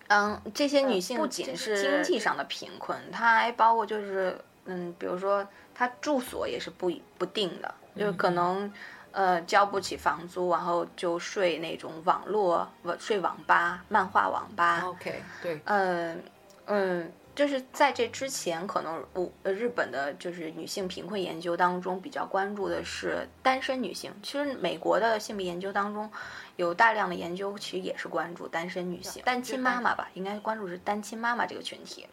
[0.09, 4.37] 嗯，这些女性不仅是经济上的贫困，她还包括就是
[4.67, 8.73] 嗯，比如说她住所也是不不定的，就可能。
[9.13, 12.65] 呃，交不起房租，然后就睡那种网络，
[12.97, 14.83] 睡网吧、漫画网吧。
[14.85, 15.61] OK，对。
[15.65, 16.23] 嗯
[16.67, 24.13] 嗯，就是在这之前，可能我日本的就是女性贫困研究当中比较关注的是单身女性。
[24.23, 26.09] 其实美国的性别研究当中
[26.55, 32.07] 有大量的研究，其实也是关注单身女性、单亲妈妈吧，应该关注是单亲妈妈这个群体，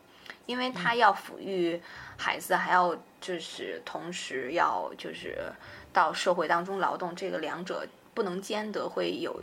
[0.47, 1.79] 因为她要抚育
[2.17, 5.37] 孩子，还要就是同时要就是。
[5.93, 9.41] 到社会当中劳动，这个两者不能兼得，会有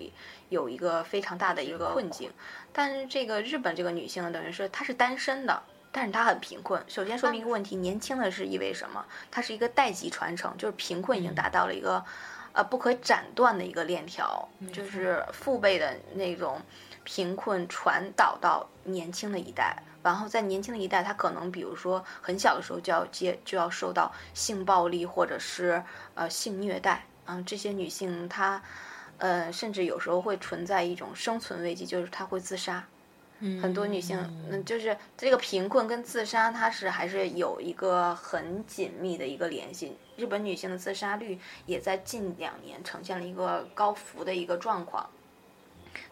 [0.50, 2.30] 有一个非常大的一个困境。
[2.72, 6.80] 但是这个日本这个女性等于是她是单身的，但是她很贫困。
[6.86, 9.04] 首先说明一个问题，年轻的是意味什么？
[9.32, 12.04] 它是一个代际传承，就是贫困已经达到了一个
[12.52, 16.62] 呃不可斩断的一个链条，就是父辈的那种
[17.02, 19.82] 贫困传导到年轻的一代。
[20.04, 25.82] 然后在年轻的一代，她可能比如说很小的时候就要接就要受到性暴力或者是
[26.14, 28.62] 呃性虐待，嗯，这些女性她，
[29.18, 32.84] 呃，甚至有时候会存在一种生存危机，就是她会自杀。
[33.60, 39.98] 很多女性，嗯，就是这个贫困跟自杀，它是还是有一个很紧密的一个联系。
[40.16, 45.06] 日本女性的自杀率也在近两年呈现了一个高幅的一个状况，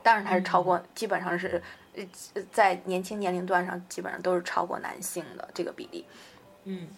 [0.02, 1.62] 当然它是超过，基本上是
[1.94, 2.04] 呃
[2.50, 6.04] 在年轻年龄段上基本上都是超过男性的这个比例。
[6.64, 6.88] 嗯，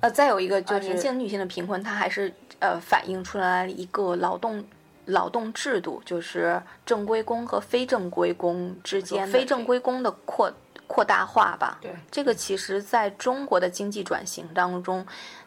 [0.00, 4.64] 呃，再有一个就是年轻女性的贫困，它还是呃反映出来一个劳动。
[5.06, 10.48] 劳动制度就是正规工和非正规工之间非正规工的扩
[10.86, 11.76] 扩大化吧。
[11.80, 15.04] 对，这个其实在中国的经济转型当中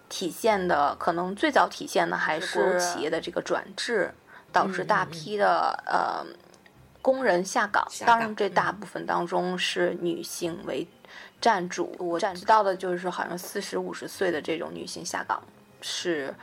[0.09, 4.13] 体现的，可能最早体现的还是企业的这个转制，
[4.51, 6.25] 导致大批的呃
[7.05, 7.87] 工人下岗。
[8.03, 10.87] 当然，这大部分当中是女性为
[11.39, 11.95] 占主。
[11.99, 15.39] 我知道的就是好像四十五十岁的这种女性下岗
[15.81, 16.33] 是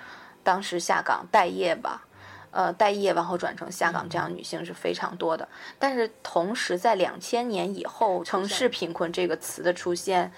[0.44, 2.07] 当时下岗待业吧。
[2.53, 5.48] 呃，待业然后转成下岗这样女性是非常多的，
[5.81, 10.31] 但是同时在两千年以后，城市贫困这个词的出现，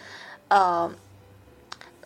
[0.48, 0.90] 呃，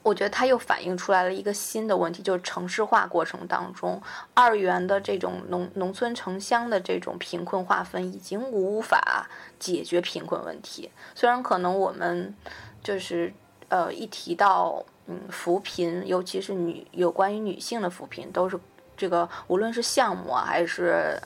[0.03, 4.01] 我觉得它又反映出来了一个新的问题，就是城市化过程当中，
[4.35, 10.91] 二元的这种农农村城乡的这种贫困划分已经无法解决贫困问题。
[11.15, 12.35] 虽然可能我们
[12.83, 13.33] 就是
[13.69, 18.59] 呃一提到嗯扶贫，尤其是女有关于女性的扶贫，都是。
[19.01, 21.17] 这个无论是项目啊，还是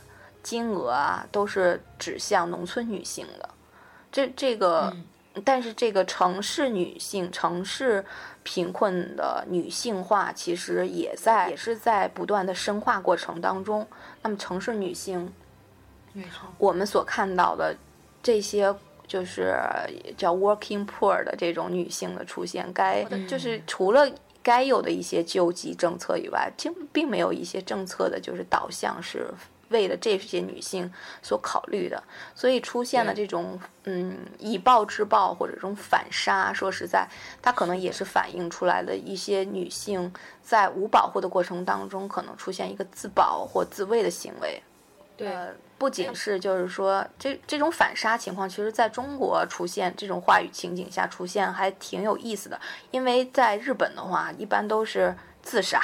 [0.42, 3.48] 金额啊，都是指向农村女性的。
[4.10, 4.94] 这这个，
[5.44, 8.04] 但是这个城市女性、城市
[8.42, 13.86] 贫困的女性化，其实也在也是在不断的深化过程当中。
[14.22, 15.32] 那么，城市女性，
[16.58, 17.76] 我们所看到的
[18.22, 18.74] 这些，
[19.06, 19.56] 就是
[20.16, 24.10] 叫 working poor 的这种女性的出现，该就是除了。
[24.44, 29.32] 该有的一些救济政策以外，并并没有一些政策的，就是导向是
[29.72, 30.88] 为了这些女性
[31.20, 32.00] 所考虑的，
[32.34, 36.52] 所以出现了这种嗯以暴制暴或者这种反杀。
[36.52, 37.08] 说实在，
[37.42, 44.62] 它可能也是反映出来的一些女性在无保护的过程当中，可能出现一个自保或自卫的行为。
[45.16, 45.28] 对。
[45.78, 52.60] 不仅是就是说，这这种反杀情况，其实在中国出现这种话语情景下出现还挺有意思的。
[52.92, 55.80] 因为在日本的话，一般都是自杀。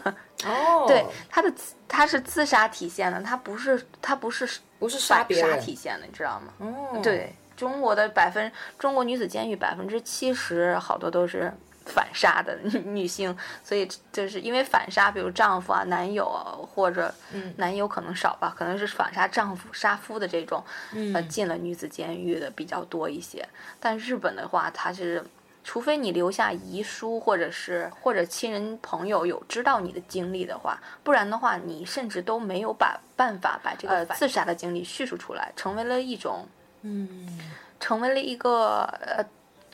[0.46, 1.52] 哦，对，他的
[1.88, 6.52] 他是自杀体现的，他不是他不是不是杀别人体现的，你知道吗？
[6.58, 11.52] 哦，对，中国的百分中国女子监狱百分之七十好多都是。
[11.86, 17.14] 反杀的女女性，所以就是因为反杀，比如丈夫啊、男友啊，或者
[17.56, 20.64] 男友可能少吧，可能是反杀丈夫、杀夫的这种，
[21.12, 23.46] 呃，进了女子监狱的比较多一些。
[23.78, 25.22] 但日本的话，它是
[25.64, 36.46] 除非你留下遗书，或者是或者亲人朋友有知道你的经历的话，不然的话，你甚至都没有把办法把这个自杀的经历叙述出来，成为了一种，
[36.82, 37.40] 嗯，
[37.80, 39.24] 成为了一个呃。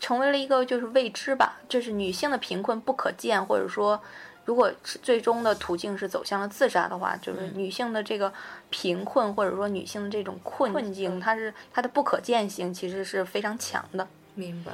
[0.02, 4.00] 成为了一个就是未知吧，就是女性的贫困不可见，或者说，
[4.46, 8.32] 如果最终的途径是走向了自杀的话，就是女性的这个
[8.70, 14.08] 贫困或者说女性的这种困困境，它是它的不可见性其实是非常强的。
[14.34, 14.72] 明白。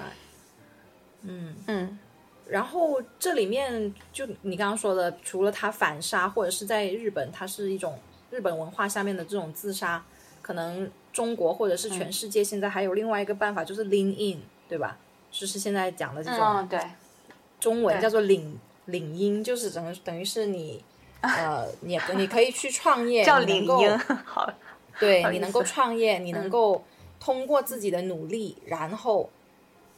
[1.27, 1.55] 嗯。
[1.67, 1.99] 嗯。
[2.49, 7.99] 然后这里面就你刚刚说的，除了他反杀，或者是在日本，它是一种
[8.31, 10.05] 日本文化下面的这种自杀，
[10.43, 14.97] 可能中国或者是全世界现在还有另外一个办法，就是 lean in，对吧？
[15.33, 16.81] 就是现在讲的这种，对，
[17.59, 20.85] 中文叫做领领英，就是等等于是你，
[21.21, 24.49] 呃，你你可以去创业，叫领英， 好，
[25.01, 26.85] 对你能够创业，你能够
[27.19, 29.29] 通过自己的努力，然后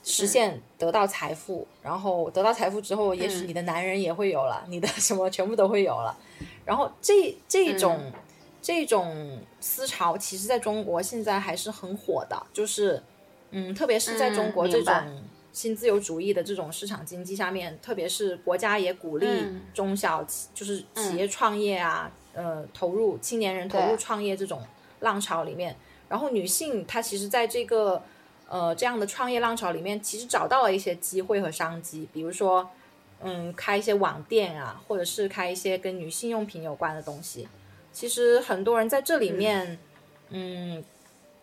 [0.09, 6.17] 实现得到财富，然后得到财富之后，也许你的男人也会有了，你的什么全部都会有了，
[6.65, 8.13] 然后这这种
[8.61, 13.03] 这种思潮，其实在中国现在还是很火的，就是。
[13.51, 14.95] 嗯，特别是在中国这种
[15.55, 19.27] 新自由主义的这种市场经济下面，特别是国家也鼓励
[19.73, 24.61] 中小企，就是企业创业啊，呃，投入青年人投入创业这种
[25.01, 25.75] 浪潮里面，
[26.11, 28.03] 然后女性她其实在这个
[28.49, 32.69] 呃这样的创业浪潮里面，其实找到了一些机会和商机，比如说
[33.23, 37.47] 嗯开一些网店啊，或者是开一些跟女性用品有关的东西，
[37.93, 39.79] 其实很多人在这里面
[40.31, 40.85] 嗯。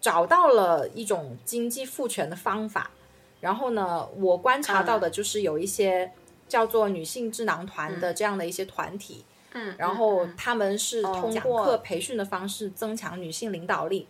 [0.02, 2.92] 找到了一种经济赋权的方法，
[3.40, 6.12] 然后呢，我观察到的就是有一些
[6.48, 14.06] 叫做女性智囊团的这样的一些团体，嗯，然后他们是通过培训的方式增强女性领导力，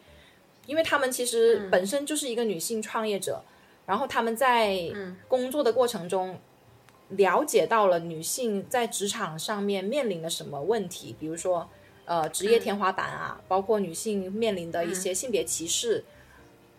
[0.66, 3.44] 因为他们其实本身就是一个女性创业者，
[3.86, 4.92] 然后他们在
[5.28, 6.40] 工作的过程中
[7.10, 11.70] 了解到了女性在职场上面面临的什么问题，比如说。
[12.08, 16.04] 呃职业天花板啊，包括女性面临的一些性别歧视，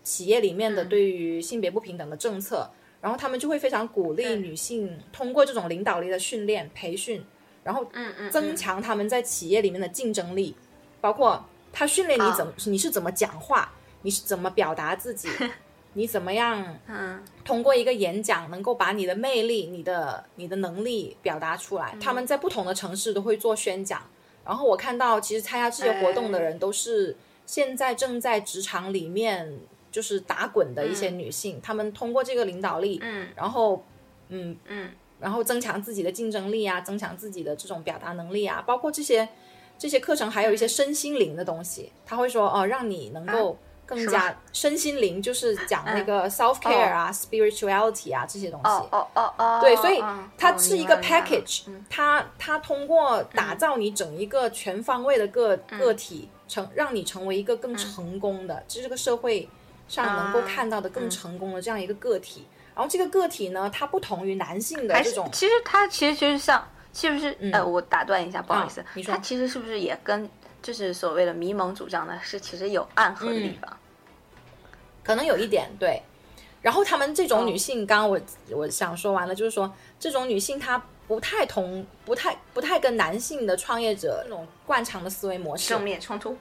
[0.05, 2.71] 企业里面的对于性别不平等的政策，
[3.01, 7.25] 然后他们就会非常鼓励女性通过这种领导力的训练培训，
[7.65, 10.55] 然后嗯嗯，增强他们在企业里面的竞争力，
[11.01, 11.45] 包括
[11.79, 13.71] 他训练你怎么、你是怎么讲话，
[14.01, 15.29] 你是怎么表达自己，
[15.93, 17.23] 你怎么样嗯。
[17.45, 21.95] 通过一个演讲能够把你的魅力、你的你的能力表达出来。
[22.01, 24.01] 他们在不同的城市都会做宣讲，
[24.43, 27.15] 然后我看到其实参加这些活动的人都是
[27.45, 29.59] 现在正在职场里面
[29.93, 33.29] 就是打滚的一些女性，她们通过这个领导力，嗯。
[33.37, 33.85] 然后
[34.31, 34.91] 嗯嗯。
[35.19, 39.27] 然后增强自己的竞争力啊，增强自己的这种表达能力啊，包括这些
[39.79, 48.69] 这些课程还有一些身心灵的东西，他会说哦，让你能够更加身心灵，就是讲那个 self care 啊、spirituality 啊这些东西。
[48.69, 50.03] 哦哦哦哦，对，所以
[50.37, 51.85] 它是一个 package，、嗯。
[51.89, 55.79] 它它通过打造你整一个全方位的个、嗯。
[55.79, 59.49] 个体，成让你成为一个更成功的，就这个社会
[59.89, 62.47] 上能够啊看到的更成功的这样一个个体。
[62.75, 66.63] 然后这个个体呢，它不同于男性的这种，其实它其实就是像，
[66.97, 67.37] 是不是？
[67.53, 70.29] 呃，我打断一下，不好意思，你说它其实是不是也跟
[70.63, 73.77] 就是所谓的迷蒙主张呢是其实有暗合的地嗯方？
[75.05, 76.03] 可能有一点对。
[76.63, 78.19] 然后他们这种哦女性，刚刚我
[78.51, 86.37] 我想说完了，就是说这种女性她不太同，不太不太跟男性的创业者那种惯常的思维模式正面冲突？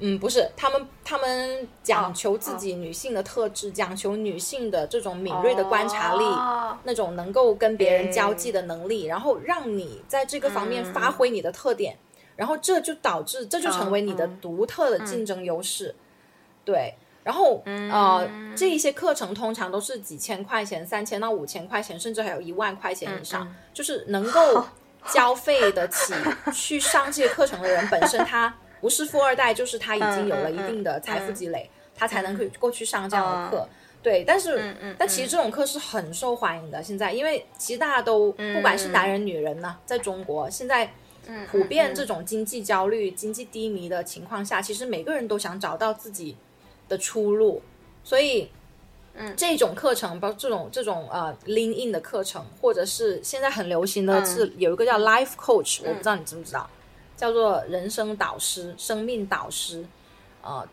[0.00, 2.56] 嗯，不是，他们他们讲求自哦。
[2.58, 6.76] 己女性的特质，讲求女性的这种敏锐的观察力，哦。
[6.84, 10.92] 那种能够跟别人交际的能力，然后让你在这个方面嗯。
[10.92, 11.96] 发挥你的特点，
[12.36, 14.38] 然后这就导致这就成为你的嗯。
[14.40, 15.94] 独特的竞争优势。
[16.64, 16.94] 对，
[17.24, 24.64] 然后呃，这一些课程通常都是几千块钱、三千到五千块钱，甚至还有一万块钱以上，嗯就是能够
[25.08, 26.14] 交费得起
[26.52, 33.68] 去上这些课程的人，本身他不是富二代，就是他已经有了一定的财富积累，他才能去过去上这样的课。
[34.02, 36.82] 对，但是、嗯嗯但其实这种课是很受欢迎的。
[36.82, 40.92] 现在，因为其实大家都、不管是男人女人呢，在中国现在
[41.26, 46.36] 嗯普遍这种经济焦虑、经济低迷的情况下，其实每个人都想找到自己
[46.88, 47.62] 的出路，
[48.02, 48.50] 所以。
[49.14, 49.34] 嗯。
[49.36, 56.70] 这种课程，包括这种这种呃 lean in 的课程，或者是现在很流行的是、嗯有一个叫 life coach，、我不知道你知不知道，
[57.20, 59.84] 叫做人生导师、生命导师，
[60.40, 60.66] 呃，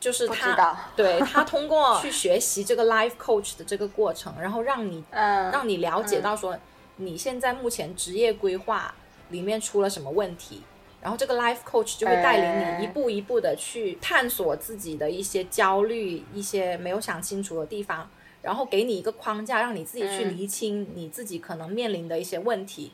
[0.00, 6.56] 就是他对他通过 去学习这个 life coach 的这个过程，然后让你嗯，让你了解到说
[6.96, 8.94] 你现在目前职业规划
[9.28, 10.62] 里面出了什么问题，
[11.02, 18.08] 然后这个 life coach 就会带领你一步一步的去探索自己的一些焦虑、一些没有想清楚的地方，
[18.40, 22.92] 然后给你一个框架，让你自己去嗯厘清你自己可能面临的一些问题，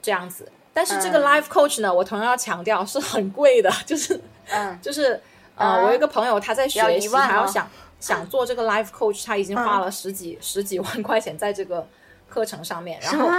[0.00, 0.50] 这样子。
[0.76, 4.20] 但是这个嗯 life coach 呢，我同样要强调是很贵的， 就是
[4.50, 5.18] 嗯 就是
[5.54, 7.66] 呃，啊我有一个朋友他在学习，还要想
[7.98, 11.88] 想做这个 life coach，他已经花嗯了十几、十几万块钱在这个
[12.28, 13.30] 课程上面，然后？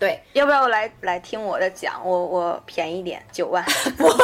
[0.00, 2.00] 对，要不要来来听我的讲？
[2.04, 3.64] 我我便宜点，九万，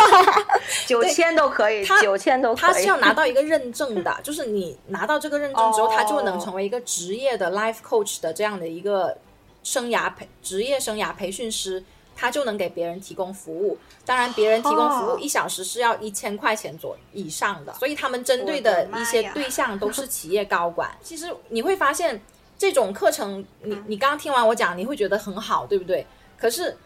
[0.87, 2.61] 九千都可以，他九千都可以。
[2.61, 9.17] 他是要拿到一个认证的，就是你拿到这个认证之后，哦他就能成为一个职业的 life coach 的这样的一个
[9.65, 11.83] 生涯培职业生涯培训师，
[12.17, 13.77] 他就能给别人提供服务。
[14.05, 20.91] 当然，别人提供服务哦一小时是要一千块钱左以上的，所以他们针对的的一些对象都是企业高管。
[21.03, 22.23] 其实你会发现，
[22.59, 26.07] 这种课程，你你刚刚听完我讲，你会觉得很好，对不对？
[26.39, 26.77] 可是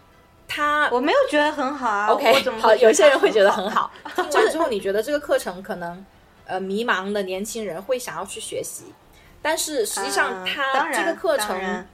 [0.47, 2.07] 他我没有觉得很好啊。
[2.09, 3.91] OK，好，有些人会觉得很好。
[4.15, 6.05] 听完之后， 你觉得这个课程可能
[6.47, 8.85] 呃迷茫的年轻人会想要去学习，
[9.43, 11.85] 但是实际上啊他这个课程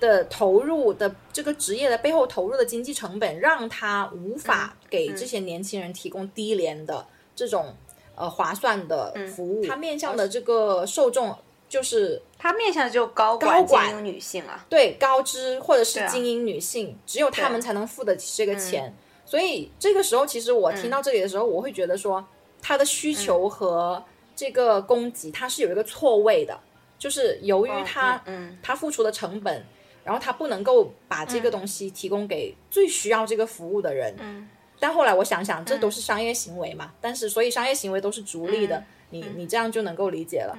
[0.00, 7.74] 的投入的这个职业的背后投入的经济成本，让他无法嗯给这些年轻人提供低廉的这种
[8.14, 9.64] 呃划算的嗯服务。
[9.66, 11.36] 他面向的这个受众
[11.68, 14.64] 就是他面向的只有高高管、女性啊。
[14.68, 18.94] 对高知或者是精英女性，只有他们才能付得起这个钱。
[19.26, 22.24] 所以这个时候，其实我听到这里的时候，我会觉得说，
[22.62, 24.02] 他的需求和
[24.34, 26.58] 这个供给它是有一个错位的，
[26.98, 28.56] 就是由于他、嗯。
[28.62, 29.62] 他付出的成本，
[30.08, 34.16] 然后他不能够把这个东西提供给最需要这个服务的人。
[34.18, 34.48] 嗯。
[34.80, 40.56] 但后来我想想，这都是商业行为嘛，但是所以商业行为都是逐利的，嗯你你这样就能够理解了。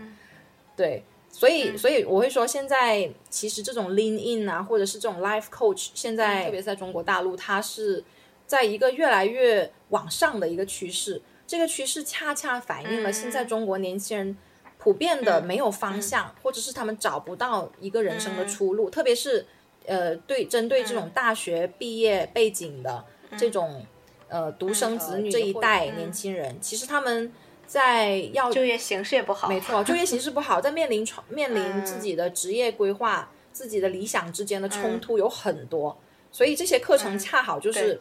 [0.76, 8.04] 对，所以所以我会说，现在其实这种 lean in 啊，或者是这种 life coach，现在特别在中国大陆，它是
[8.45, 11.22] 在一个越来越往上的一个趋势。
[11.47, 14.38] 这个趋势恰恰反映了现在中国年轻人
[14.80, 19.45] 普遍的没有方向，或者是他们找不到一个人生的出路，特别是
[19.86, 23.05] 呃，对针对这种大学毕业背景的
[23.38, 23.86] 这种。
[24.32, 27.34] 呃独生子女这一代嗯年轻人，其实他们
[27.65, 31.84] 在要就业形势也不好，没错，就业形势不好，在面临冲面临嗯。
[31.84, 34.99] 自己的职业规划、自己的理想之间的冲嗯。
[34.99, 35.97] 突有很多，
[36.32, 37.99] 所以这些课程嗯恰好就是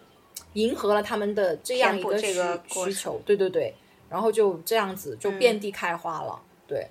[0.52, 2.34] 迎合了他们的这样一个需
[2.66, 3.74] 需求，对对对，
[4.10, 5.38] 然后就这样子就嗯。
[5.38, 6.38] 遍地开花了，
[6.68, 6.88] 对，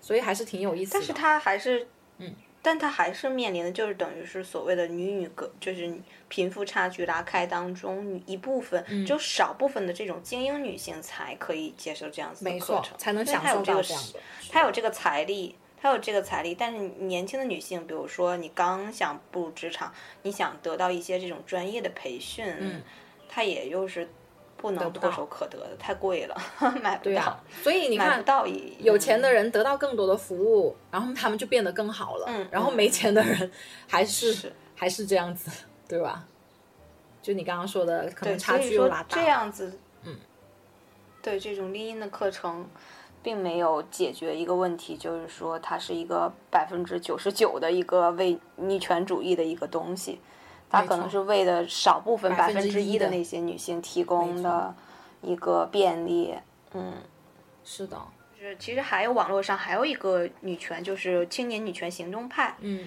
[0.00, 0.98] 所以还是挺有意思的。
[0.98, 1.86] 但是他还是，
[2.18, 5.96] 嗯，但他还是面临的就是等于是所谓的女女隔，就是
[6.28, 14.20] 贫富差距拉开当中，一部分、嗯只有少部分的这种精英女性才可以接受这样子的课程，，才能享受到这样的。
[14.50, 22.82] 她有这个财力，她有这个财力，但是年轻的女性，比如说你刚想步入职场，你想得到一些这种专业的培训，嗯，
[23.28, 24.08] 她也又是
[24.56, 26.36] 不能唾手可得的，太贵了，
[26.82, 28.46] 买不到，对啊，所以你看，到
[28.78, 32.26] 有钱的嗯人得到更多的服务，然后他们就变得更好了。
[32.28, 33.50] 嗯嗯然后没钱的人
[33.88, 35.50] 还是是还是这样子，
[35.86, 36.24] 对吧？
[37.22, 39.16] 就你刚刚说的，可能，差距又拉大。
[39.16, 40.16] 这样子，嗯，
[41.20, 42.64] 对这种丽音的课程，
[43.22, 50.20] 并没有解决一个问题，就是说它是一个百分之九十九的一个为女权主义的一个东西，
[50.80, 54.74] 它可能是为了少部分百百分之一的之一的那些女性提供的
[55.22, 56.34] 一个便利，
[56.72, 56.92] 嗯。
[57.68, 58.00] 是的，
[58.38, 62.86] 就是其实还有网络上还有一个女权，就是青年女权行动派，嗯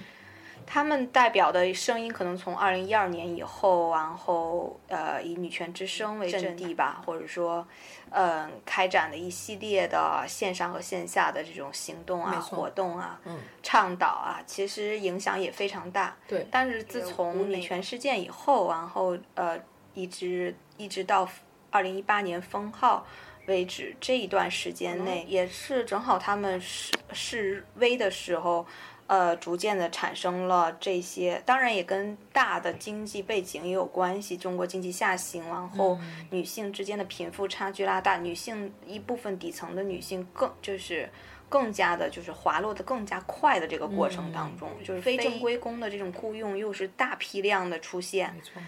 [0.72, 7.68] 他们代表的声音可能从二零一二年以后，然后呃以女权之声为阵地吧，或者说，
[8.12, 16.16] 嗯、开展的一系列的线上和线下的这种行动啊、活动啊、嗯，倡导啊，其实影响也非常大。
[16.28, 19.58] 对，但是自从女权事件以后，然后呃
[19.96, 21.28] 一直一直到
[21.72, 23.08] 二零一八年封号。
[23.48, 28.64] 为止，这一段时间内，也是正好他们示示威的时候，
[29.10, 34.38] 呃，逐渐的产生了这些，当然也跟大的经济背景也有关系。
[34.38, 35.98] 中国经济下行，然后
[36.30, 41.10] 女性之间的贫富差距拉大，女性一部分底层的女性更就是
[41.50, 48.62] 更加的，就是滑落的更加快的这个过程当中，就是非正规工的这种雇佣又是大批量的出现，没错，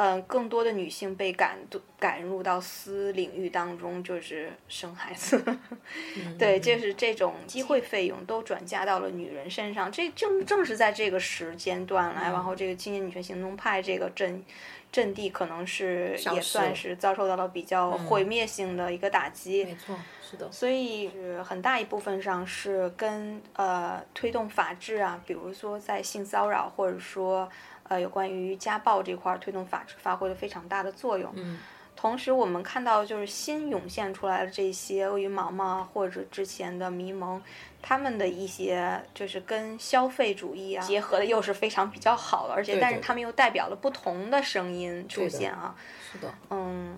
[0.00, 0.10] 嗯。
[0.10, 1.58] 嗯，更多的女性被赶
[1.98, 5.44] 赶入到私领域当中，就是生孩子，
[6.38, 9.92] 对，就是这种机会费用都转嫁到了女人身上。
[9.92, 14.42] 这正正是在这个时间段来，然后这个青年女权行动派这个阵
[14.90, 19.64] 阵地可能是也算是遭受到了比较毁灭性的一个打击。
[19.64, 27.46] 没错，是的，所以是很大一部分上是跟呃推动法治啊，比如说在性骚扰或者说
[27.90, 31.30] 呃有关于家暴这块儿推动法治发挥了非常大的作用。
[31.34, 31.58] 嗯，
[31.96, 37.42] 同时我们看到就是新涌现出来的这些鳄鱼毛毛啊或者之前的迷蒙，
[37.82, 45.74] 他们的一些就是跟消费主义啊结合的又是非常比较好的，而且但是他们又代表了不同的声音出现啊。
[46.12, 46.96] 是的，嗯，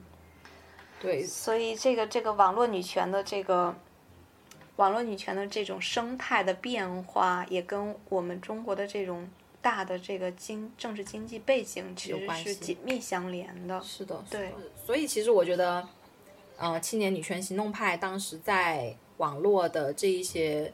[1.01, 3.74] 对，所以这个这个网络女权的这个
[4.76, 9.28] 网络女权的这种生态的变化，也跟我们中国的这种
[9.62, 13.80] 大的这个经政治经济背景其实是紧密相连的。
[13.80, 14.52] 是的，对。
[14.84, 15.88] 所以其实我觉得，
[16.58, 20.72] 呃，青年女权行动派当时在网络的这一些，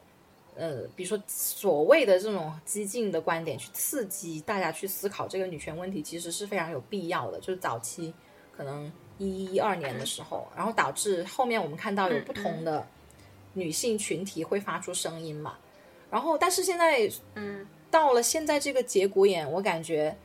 [0.55, 7.39] 呃，比如说所谓的这种激进的观点，去刺激大家去思考这个女权问题，其实是非常有必要的。
[7.39, 8.13] 就是早期
[8.51, 12.87] 可能一一一二年的时候，然后导致后面我们看到有不同的
[13.53, 15.57] 女性群体会发出声音嘛。
[16.11, 20.15] 然后，但是现在嗯，到了现在这个节骨眼，我感觉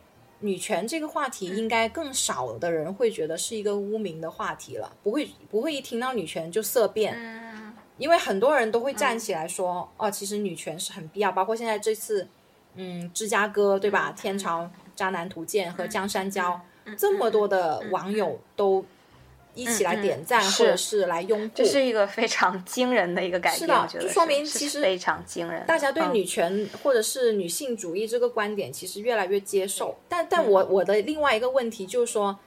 [0.40, 12.26] 女权这个话题应该更少的人会觉得是一个污名的话题了，不会不会一听到女权就色变，嗯因为很多人都会站起来说，哦，其实女权是很必要，包括现在这次，
[12.74, 14.12] 嗯，芝加哥对吧？
[14.16, 16.60] 天朝渣男图鉴和江山娇，
[16.98, 18.84] 这么多的网友都
[19.55, 25.64] 一起来点赞、嗯或者是来拥护，这是一个非常惊人的一个改变，是的就说明其实非常惊人。
[25.66, 32.38] 大家对嗯女权或者是女性主义这个观点其实越来越接受，但但我我的另外一个问题就是说，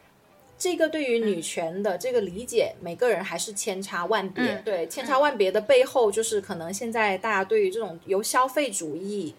[0.58, 4.44] 这个对于女权的这个理解，每个人还是千差万别。
[4.44, 9.34] 嗯对，千差万别的背后，就是可能现在大家对于这种由消费主义。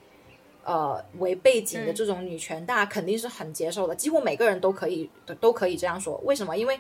[0.64, 6.20] 呃，为背景的这种女权，大家肯定是很接受的，几乎每个人都可以都都可以这样说。
[6.24, 6.54] 为什么？
[6.54, 6.78] 因为，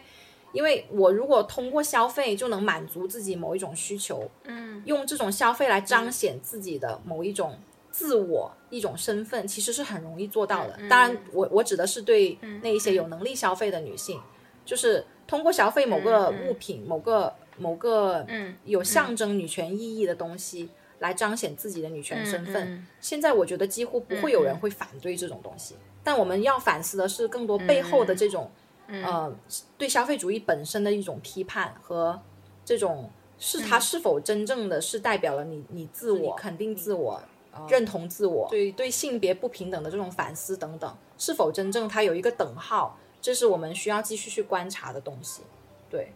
[0.52, 7.58] 因为我如果通过消费就能满足自己某一种需求，嗯用这种消费来彰显自己的某一种
[7.90, 10.76] 自我、一种身份，其实是很容易做到的。
[10.78, 14.20] 嗯当然，我我指的是对那一些有能力消费的女性，
[14.64, 20.68] 就是通过消费某个物品、某个某个嗯有象征女权意义的东西。
[21.00, 22.74] 来彰显自己的女权身份。
[22.74, 28.50] 嗯现在我觉得几乎不会有人会反对这种东西，但我们要反思的是更多背后的这种、
[28.88, 29.32] 呃，
[29.76, 32.20] 对消费主义本身的一种批判和
[32.64, 37.22] 这种是它是否真正的是代表了你你自我肯定自我。
[37.68, 45.42] 认同自我，对对性别不平等的这种反思等等，是否真正它有一个等号，这是我们需要继续去观察的东西。
[45.90, 46.12] 对，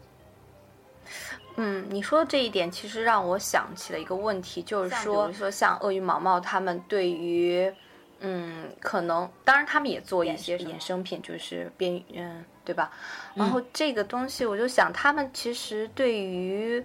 [1.56, 7.74] 嗯，你说的这一点其实让我想起了一个问题，就是说，比如说像鳄鱼毛毛他们对于，
[8.22, 12.90] 嗯，可能当然他们也做一些衍生品，就是边嗯，对吧？
[13.34, 16.82] 然后这个东西我就想，他们其实对于，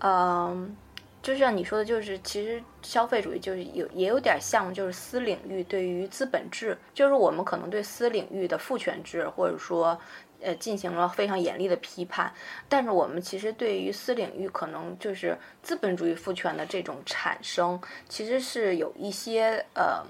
[0.00, 0.76] 嗯。
[1.22, 9.96] 就像你说的，就是其实消费主义就是有也有点像，就是私领域对于资本制，就是我们可能对私领域的父权制，或者说
[10.40, 12.34] 呃进行了非常严厉的批判，
[12.68, 20.04] 但是我们其实对于私领域可能就是资本主义父权的这种产生，其实是有一些呃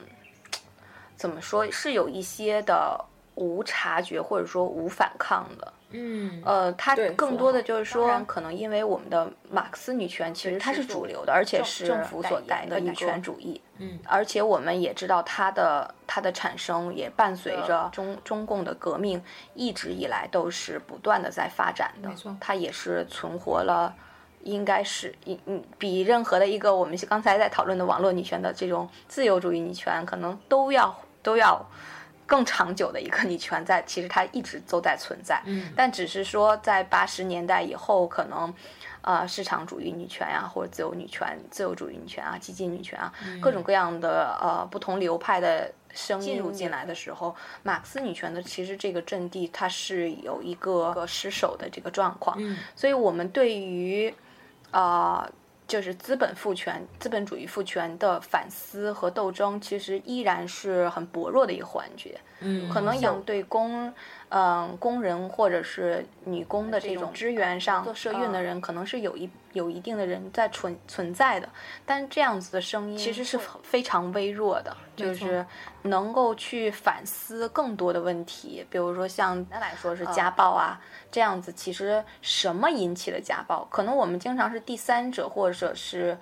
[1.22, 3.00] 怎么说是有一些的
[3.36, 5.72] 无察觉或者说无反抗的。
[5.92, 13.60] 嗯，呃，它更多的就是说，可能因为我们的马克思女权其实它是主流的，而且是政府所带的女权主义。
[13.78, 19.22] 嗯，而且我们也知道它的它的产生也伴随着中中共的革命，
[19.54, 22.08] 一直以来都是不断的在发展的。
[22.08, 23.94] 没错，它也是存活了，
[24.42, 31.64] 应该是一嗯比任何的一个我们刚才在讨论的网络女权的这种自由主义女权，可能都要都要。
[32.24, 38.54] 更长久的一个女权在，其实它一直都在存在，嗯，但只是说在八十年代以后，可能，
[39.02, 54.14] 呃，市场主义女权呀，或者自由女权、自由主义女权啊、激进女权啊，各种各样的呃不同流派的声音入进来的时候，马克思女权的其实这个阵地它是有一个失守的这个状况，嗯，所以我们对于，
[54.70, 55.28] 啊。
[55.72, 62.20] 就是资本父权、资本主义父权的反思和斗争，其实依然是很薄弱的一个环节。
[62.40, 63.90] 嗯，可能养对工，
[64.34, 71.46] 嗯，工人或者是女工的这种支援上做社运的人，可能是有一有一定的人在存存在的。
[71.84, 75.44] 但这样子的声音其实是非常微弱的，就是
[75.82, 80.80] 能够去反思更多的问题，比如说像单来说是家暴啊。
[81.10, 83.66] 这样子其实什么引起的家暴？
[83.66, 86.16] 可能我们经常是第三者或者是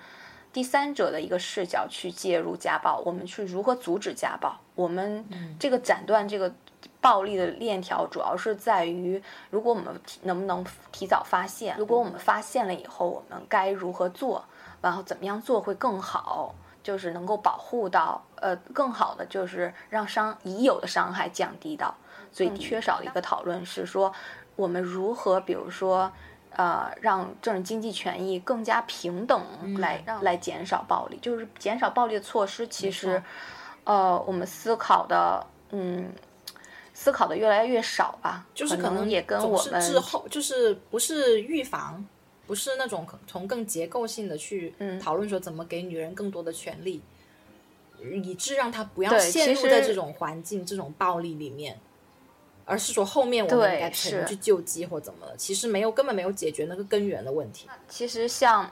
[0.51, 4.59] 第三者的一个视角去介入家暴，我们去如何阻止家暴？
[4.75, 5.25] 我们
[5.57, 6.53] 这个斩断这个
[6.99, 11.75] 暴力的链条，主要是在于如果我们能不能提早发现？
[11.77, 14.43] 如果我们发现了以后，我们该如何做？
[14.81, 16.53] 然后怎么样做会更好？
[16.83, 21.93] 就是能够保护到呃更好的，就是让伤已有的伤害降低到
[22.31, 24.13] 最缺少的一个讨论是说。
[24.57, 26.11] 我们如何，比如说，
[26.51, 29.41] 呃，让这种经济权益更加平等，
[29.79, 32.67] 来来减少暴力，就是减少暴力的措施。
[32.67, 33.23] 其实，
[33.85, 36.11] 呃，我们思考的，嗯，
[36.93, 38.47] 思考的越来越少吧。
[38.53, 42.05] 就是可能也跟我们之后，就是不是预防，
[42.47, 47.01] 不是那种从更结构性的去讨论说怎么给女人更多的权利，
[48.23, 51.79] 以致让她不要陷入在这种环境、这种暴力里面。
[52.63, 55.35] 而是说后面我们应该怎么去救济或怎么了？
[55.35, 57.67] 其实没有，根本没有解决那个根源的问题。
[57.89, 58.71] 其实像，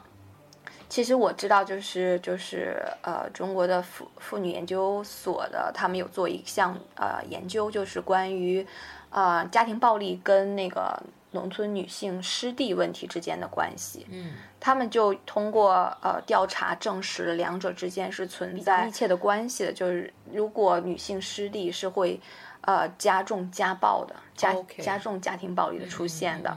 [0.90, 8.66] 其实我知道，就是就是呃，中国的妇妇女研究所的，他们有做一项呃研究，就是关于
[9.12, 14.08] 呃家庭暴力跟那个农村女性失地问题之间的关系。
[14.10, 22.20] 嗯，他们就通过呃调查证实了两者之间是存在密切的关系的，就是如果女性失地是会。
[22.62, 26.56] 呃，加重家暴的，加加重家庭暴力的出现的，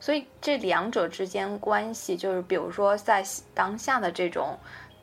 [0.00, 3.22] 所以这两者之间关系就是，比如说在
[3.54, 4.58] 当下的这种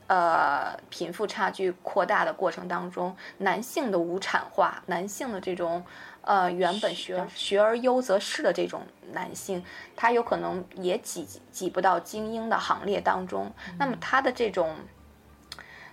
[0.07, 5.85] 呃贫富差距扩大的过程当中，男性的无产化，男性的这种
[6.21, 8.81] 呃原本学学而优则仕的这种
[9.13, 9.63] 男性，
[9.95, 14.75] 他有可能也挤挤不到精英的行列当中，那么他的这种。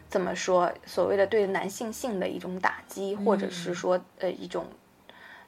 [0.06, 0.72] 怎么说？
[0.86, 4.68] 所谓的对男性性的一种打击，或者是说呃一种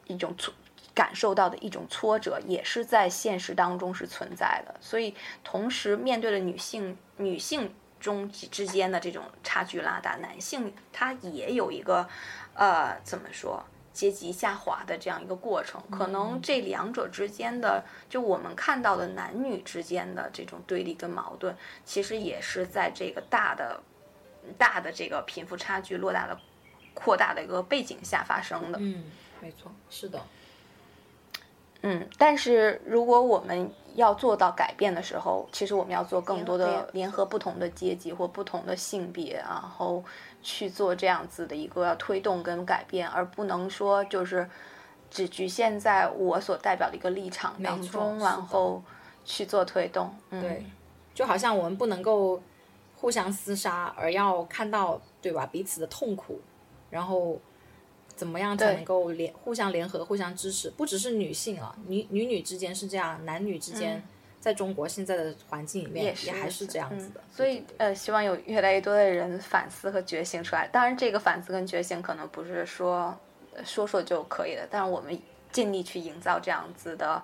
[0.07, 0.53] 一种挫
[0.97, 4.75] 感受到的一种挫折，也是在现实当中是存在的。
[4.81, 12.09] 所以，同时面对了女性女性中之间的这种差距拉大，男性他也有一个
[12.55, 15.81] 呃怎么说阶级下滑的这样一个过程。
[15.91, 23.81] 可能这两者之间的，就我们看到的男女之间的这种对立跟矛盾，其实也是在这个大的。
[24.57, 26.39] 大的这个贫富差距落大的
[26.95, 29.03] 扩大的一个背景下发生的，嗯，
[29.41, 30.25] 没错，是的，
[31.89, 40.03] 嗯，但是如果我们要做到改变的时候，其实我们要做更多的联合不同的阶级或不同的性别，然后
[40.43, 44.51] 去做这样子的一个推动跟改变，而不能说就是
[45.09, 48.83] 只局限在我所代表的一个立场当中，然后
[49.25, 50.13] 去做推动。
[50.29, 50.67] 对，
[51.15, 52.43] 就好像我们不能够
[52.97, 56.41] 互相厮杀，而要看到对吧彼此的痛苦，
[56.91, 57.39] 然后
[58.17, 60.71] 怎么样才能够联互相联合、互相支持？
[60.71, 64.03] 不只是女性啊，女女女之间是这样，男女之间。
[64.39, 70.69] 在中国现在的环境里面，也还是这样子的，所以呃，希望有越来越多的人反思和觉醒出来。
[70.69, 73.19] 当然，这个反思跟觉醒可能不是说
[73.65, 77.21] 说说就可以了，但是我们尽力去营造这样子的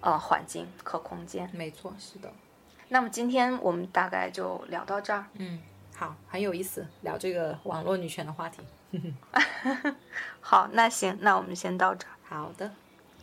[0.00, 1.50] 呃环境和空间。
[1.52, 2.30] 没错，是的。
[2.90, 5.24] 那么今天我们大概就聊到这儿。
[5.34, 5.60] 嗯，
[5.96, 8.62] 好，很有意思，聊这个网络女权的话题。
[10.40, 12.10] 好，那行，那我们先到这儿。
[12.28, 12.70] 好的，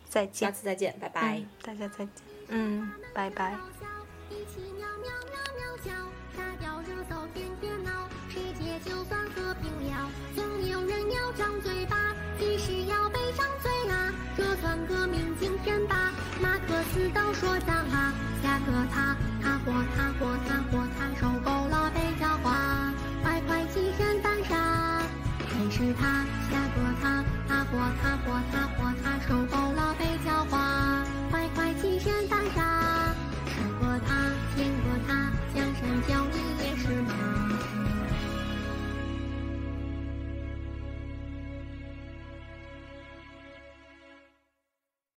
[0.08, 2.10] 再见，下次再见，拜拜，大家再见。
[2.48, 3.56] 嗯，拜拜。
[4.30, 5.90] 一起喵喵喵喵叫，
[6.36, 7.48] 沙雕热搜天
[28.00, 28.73] 他活他活。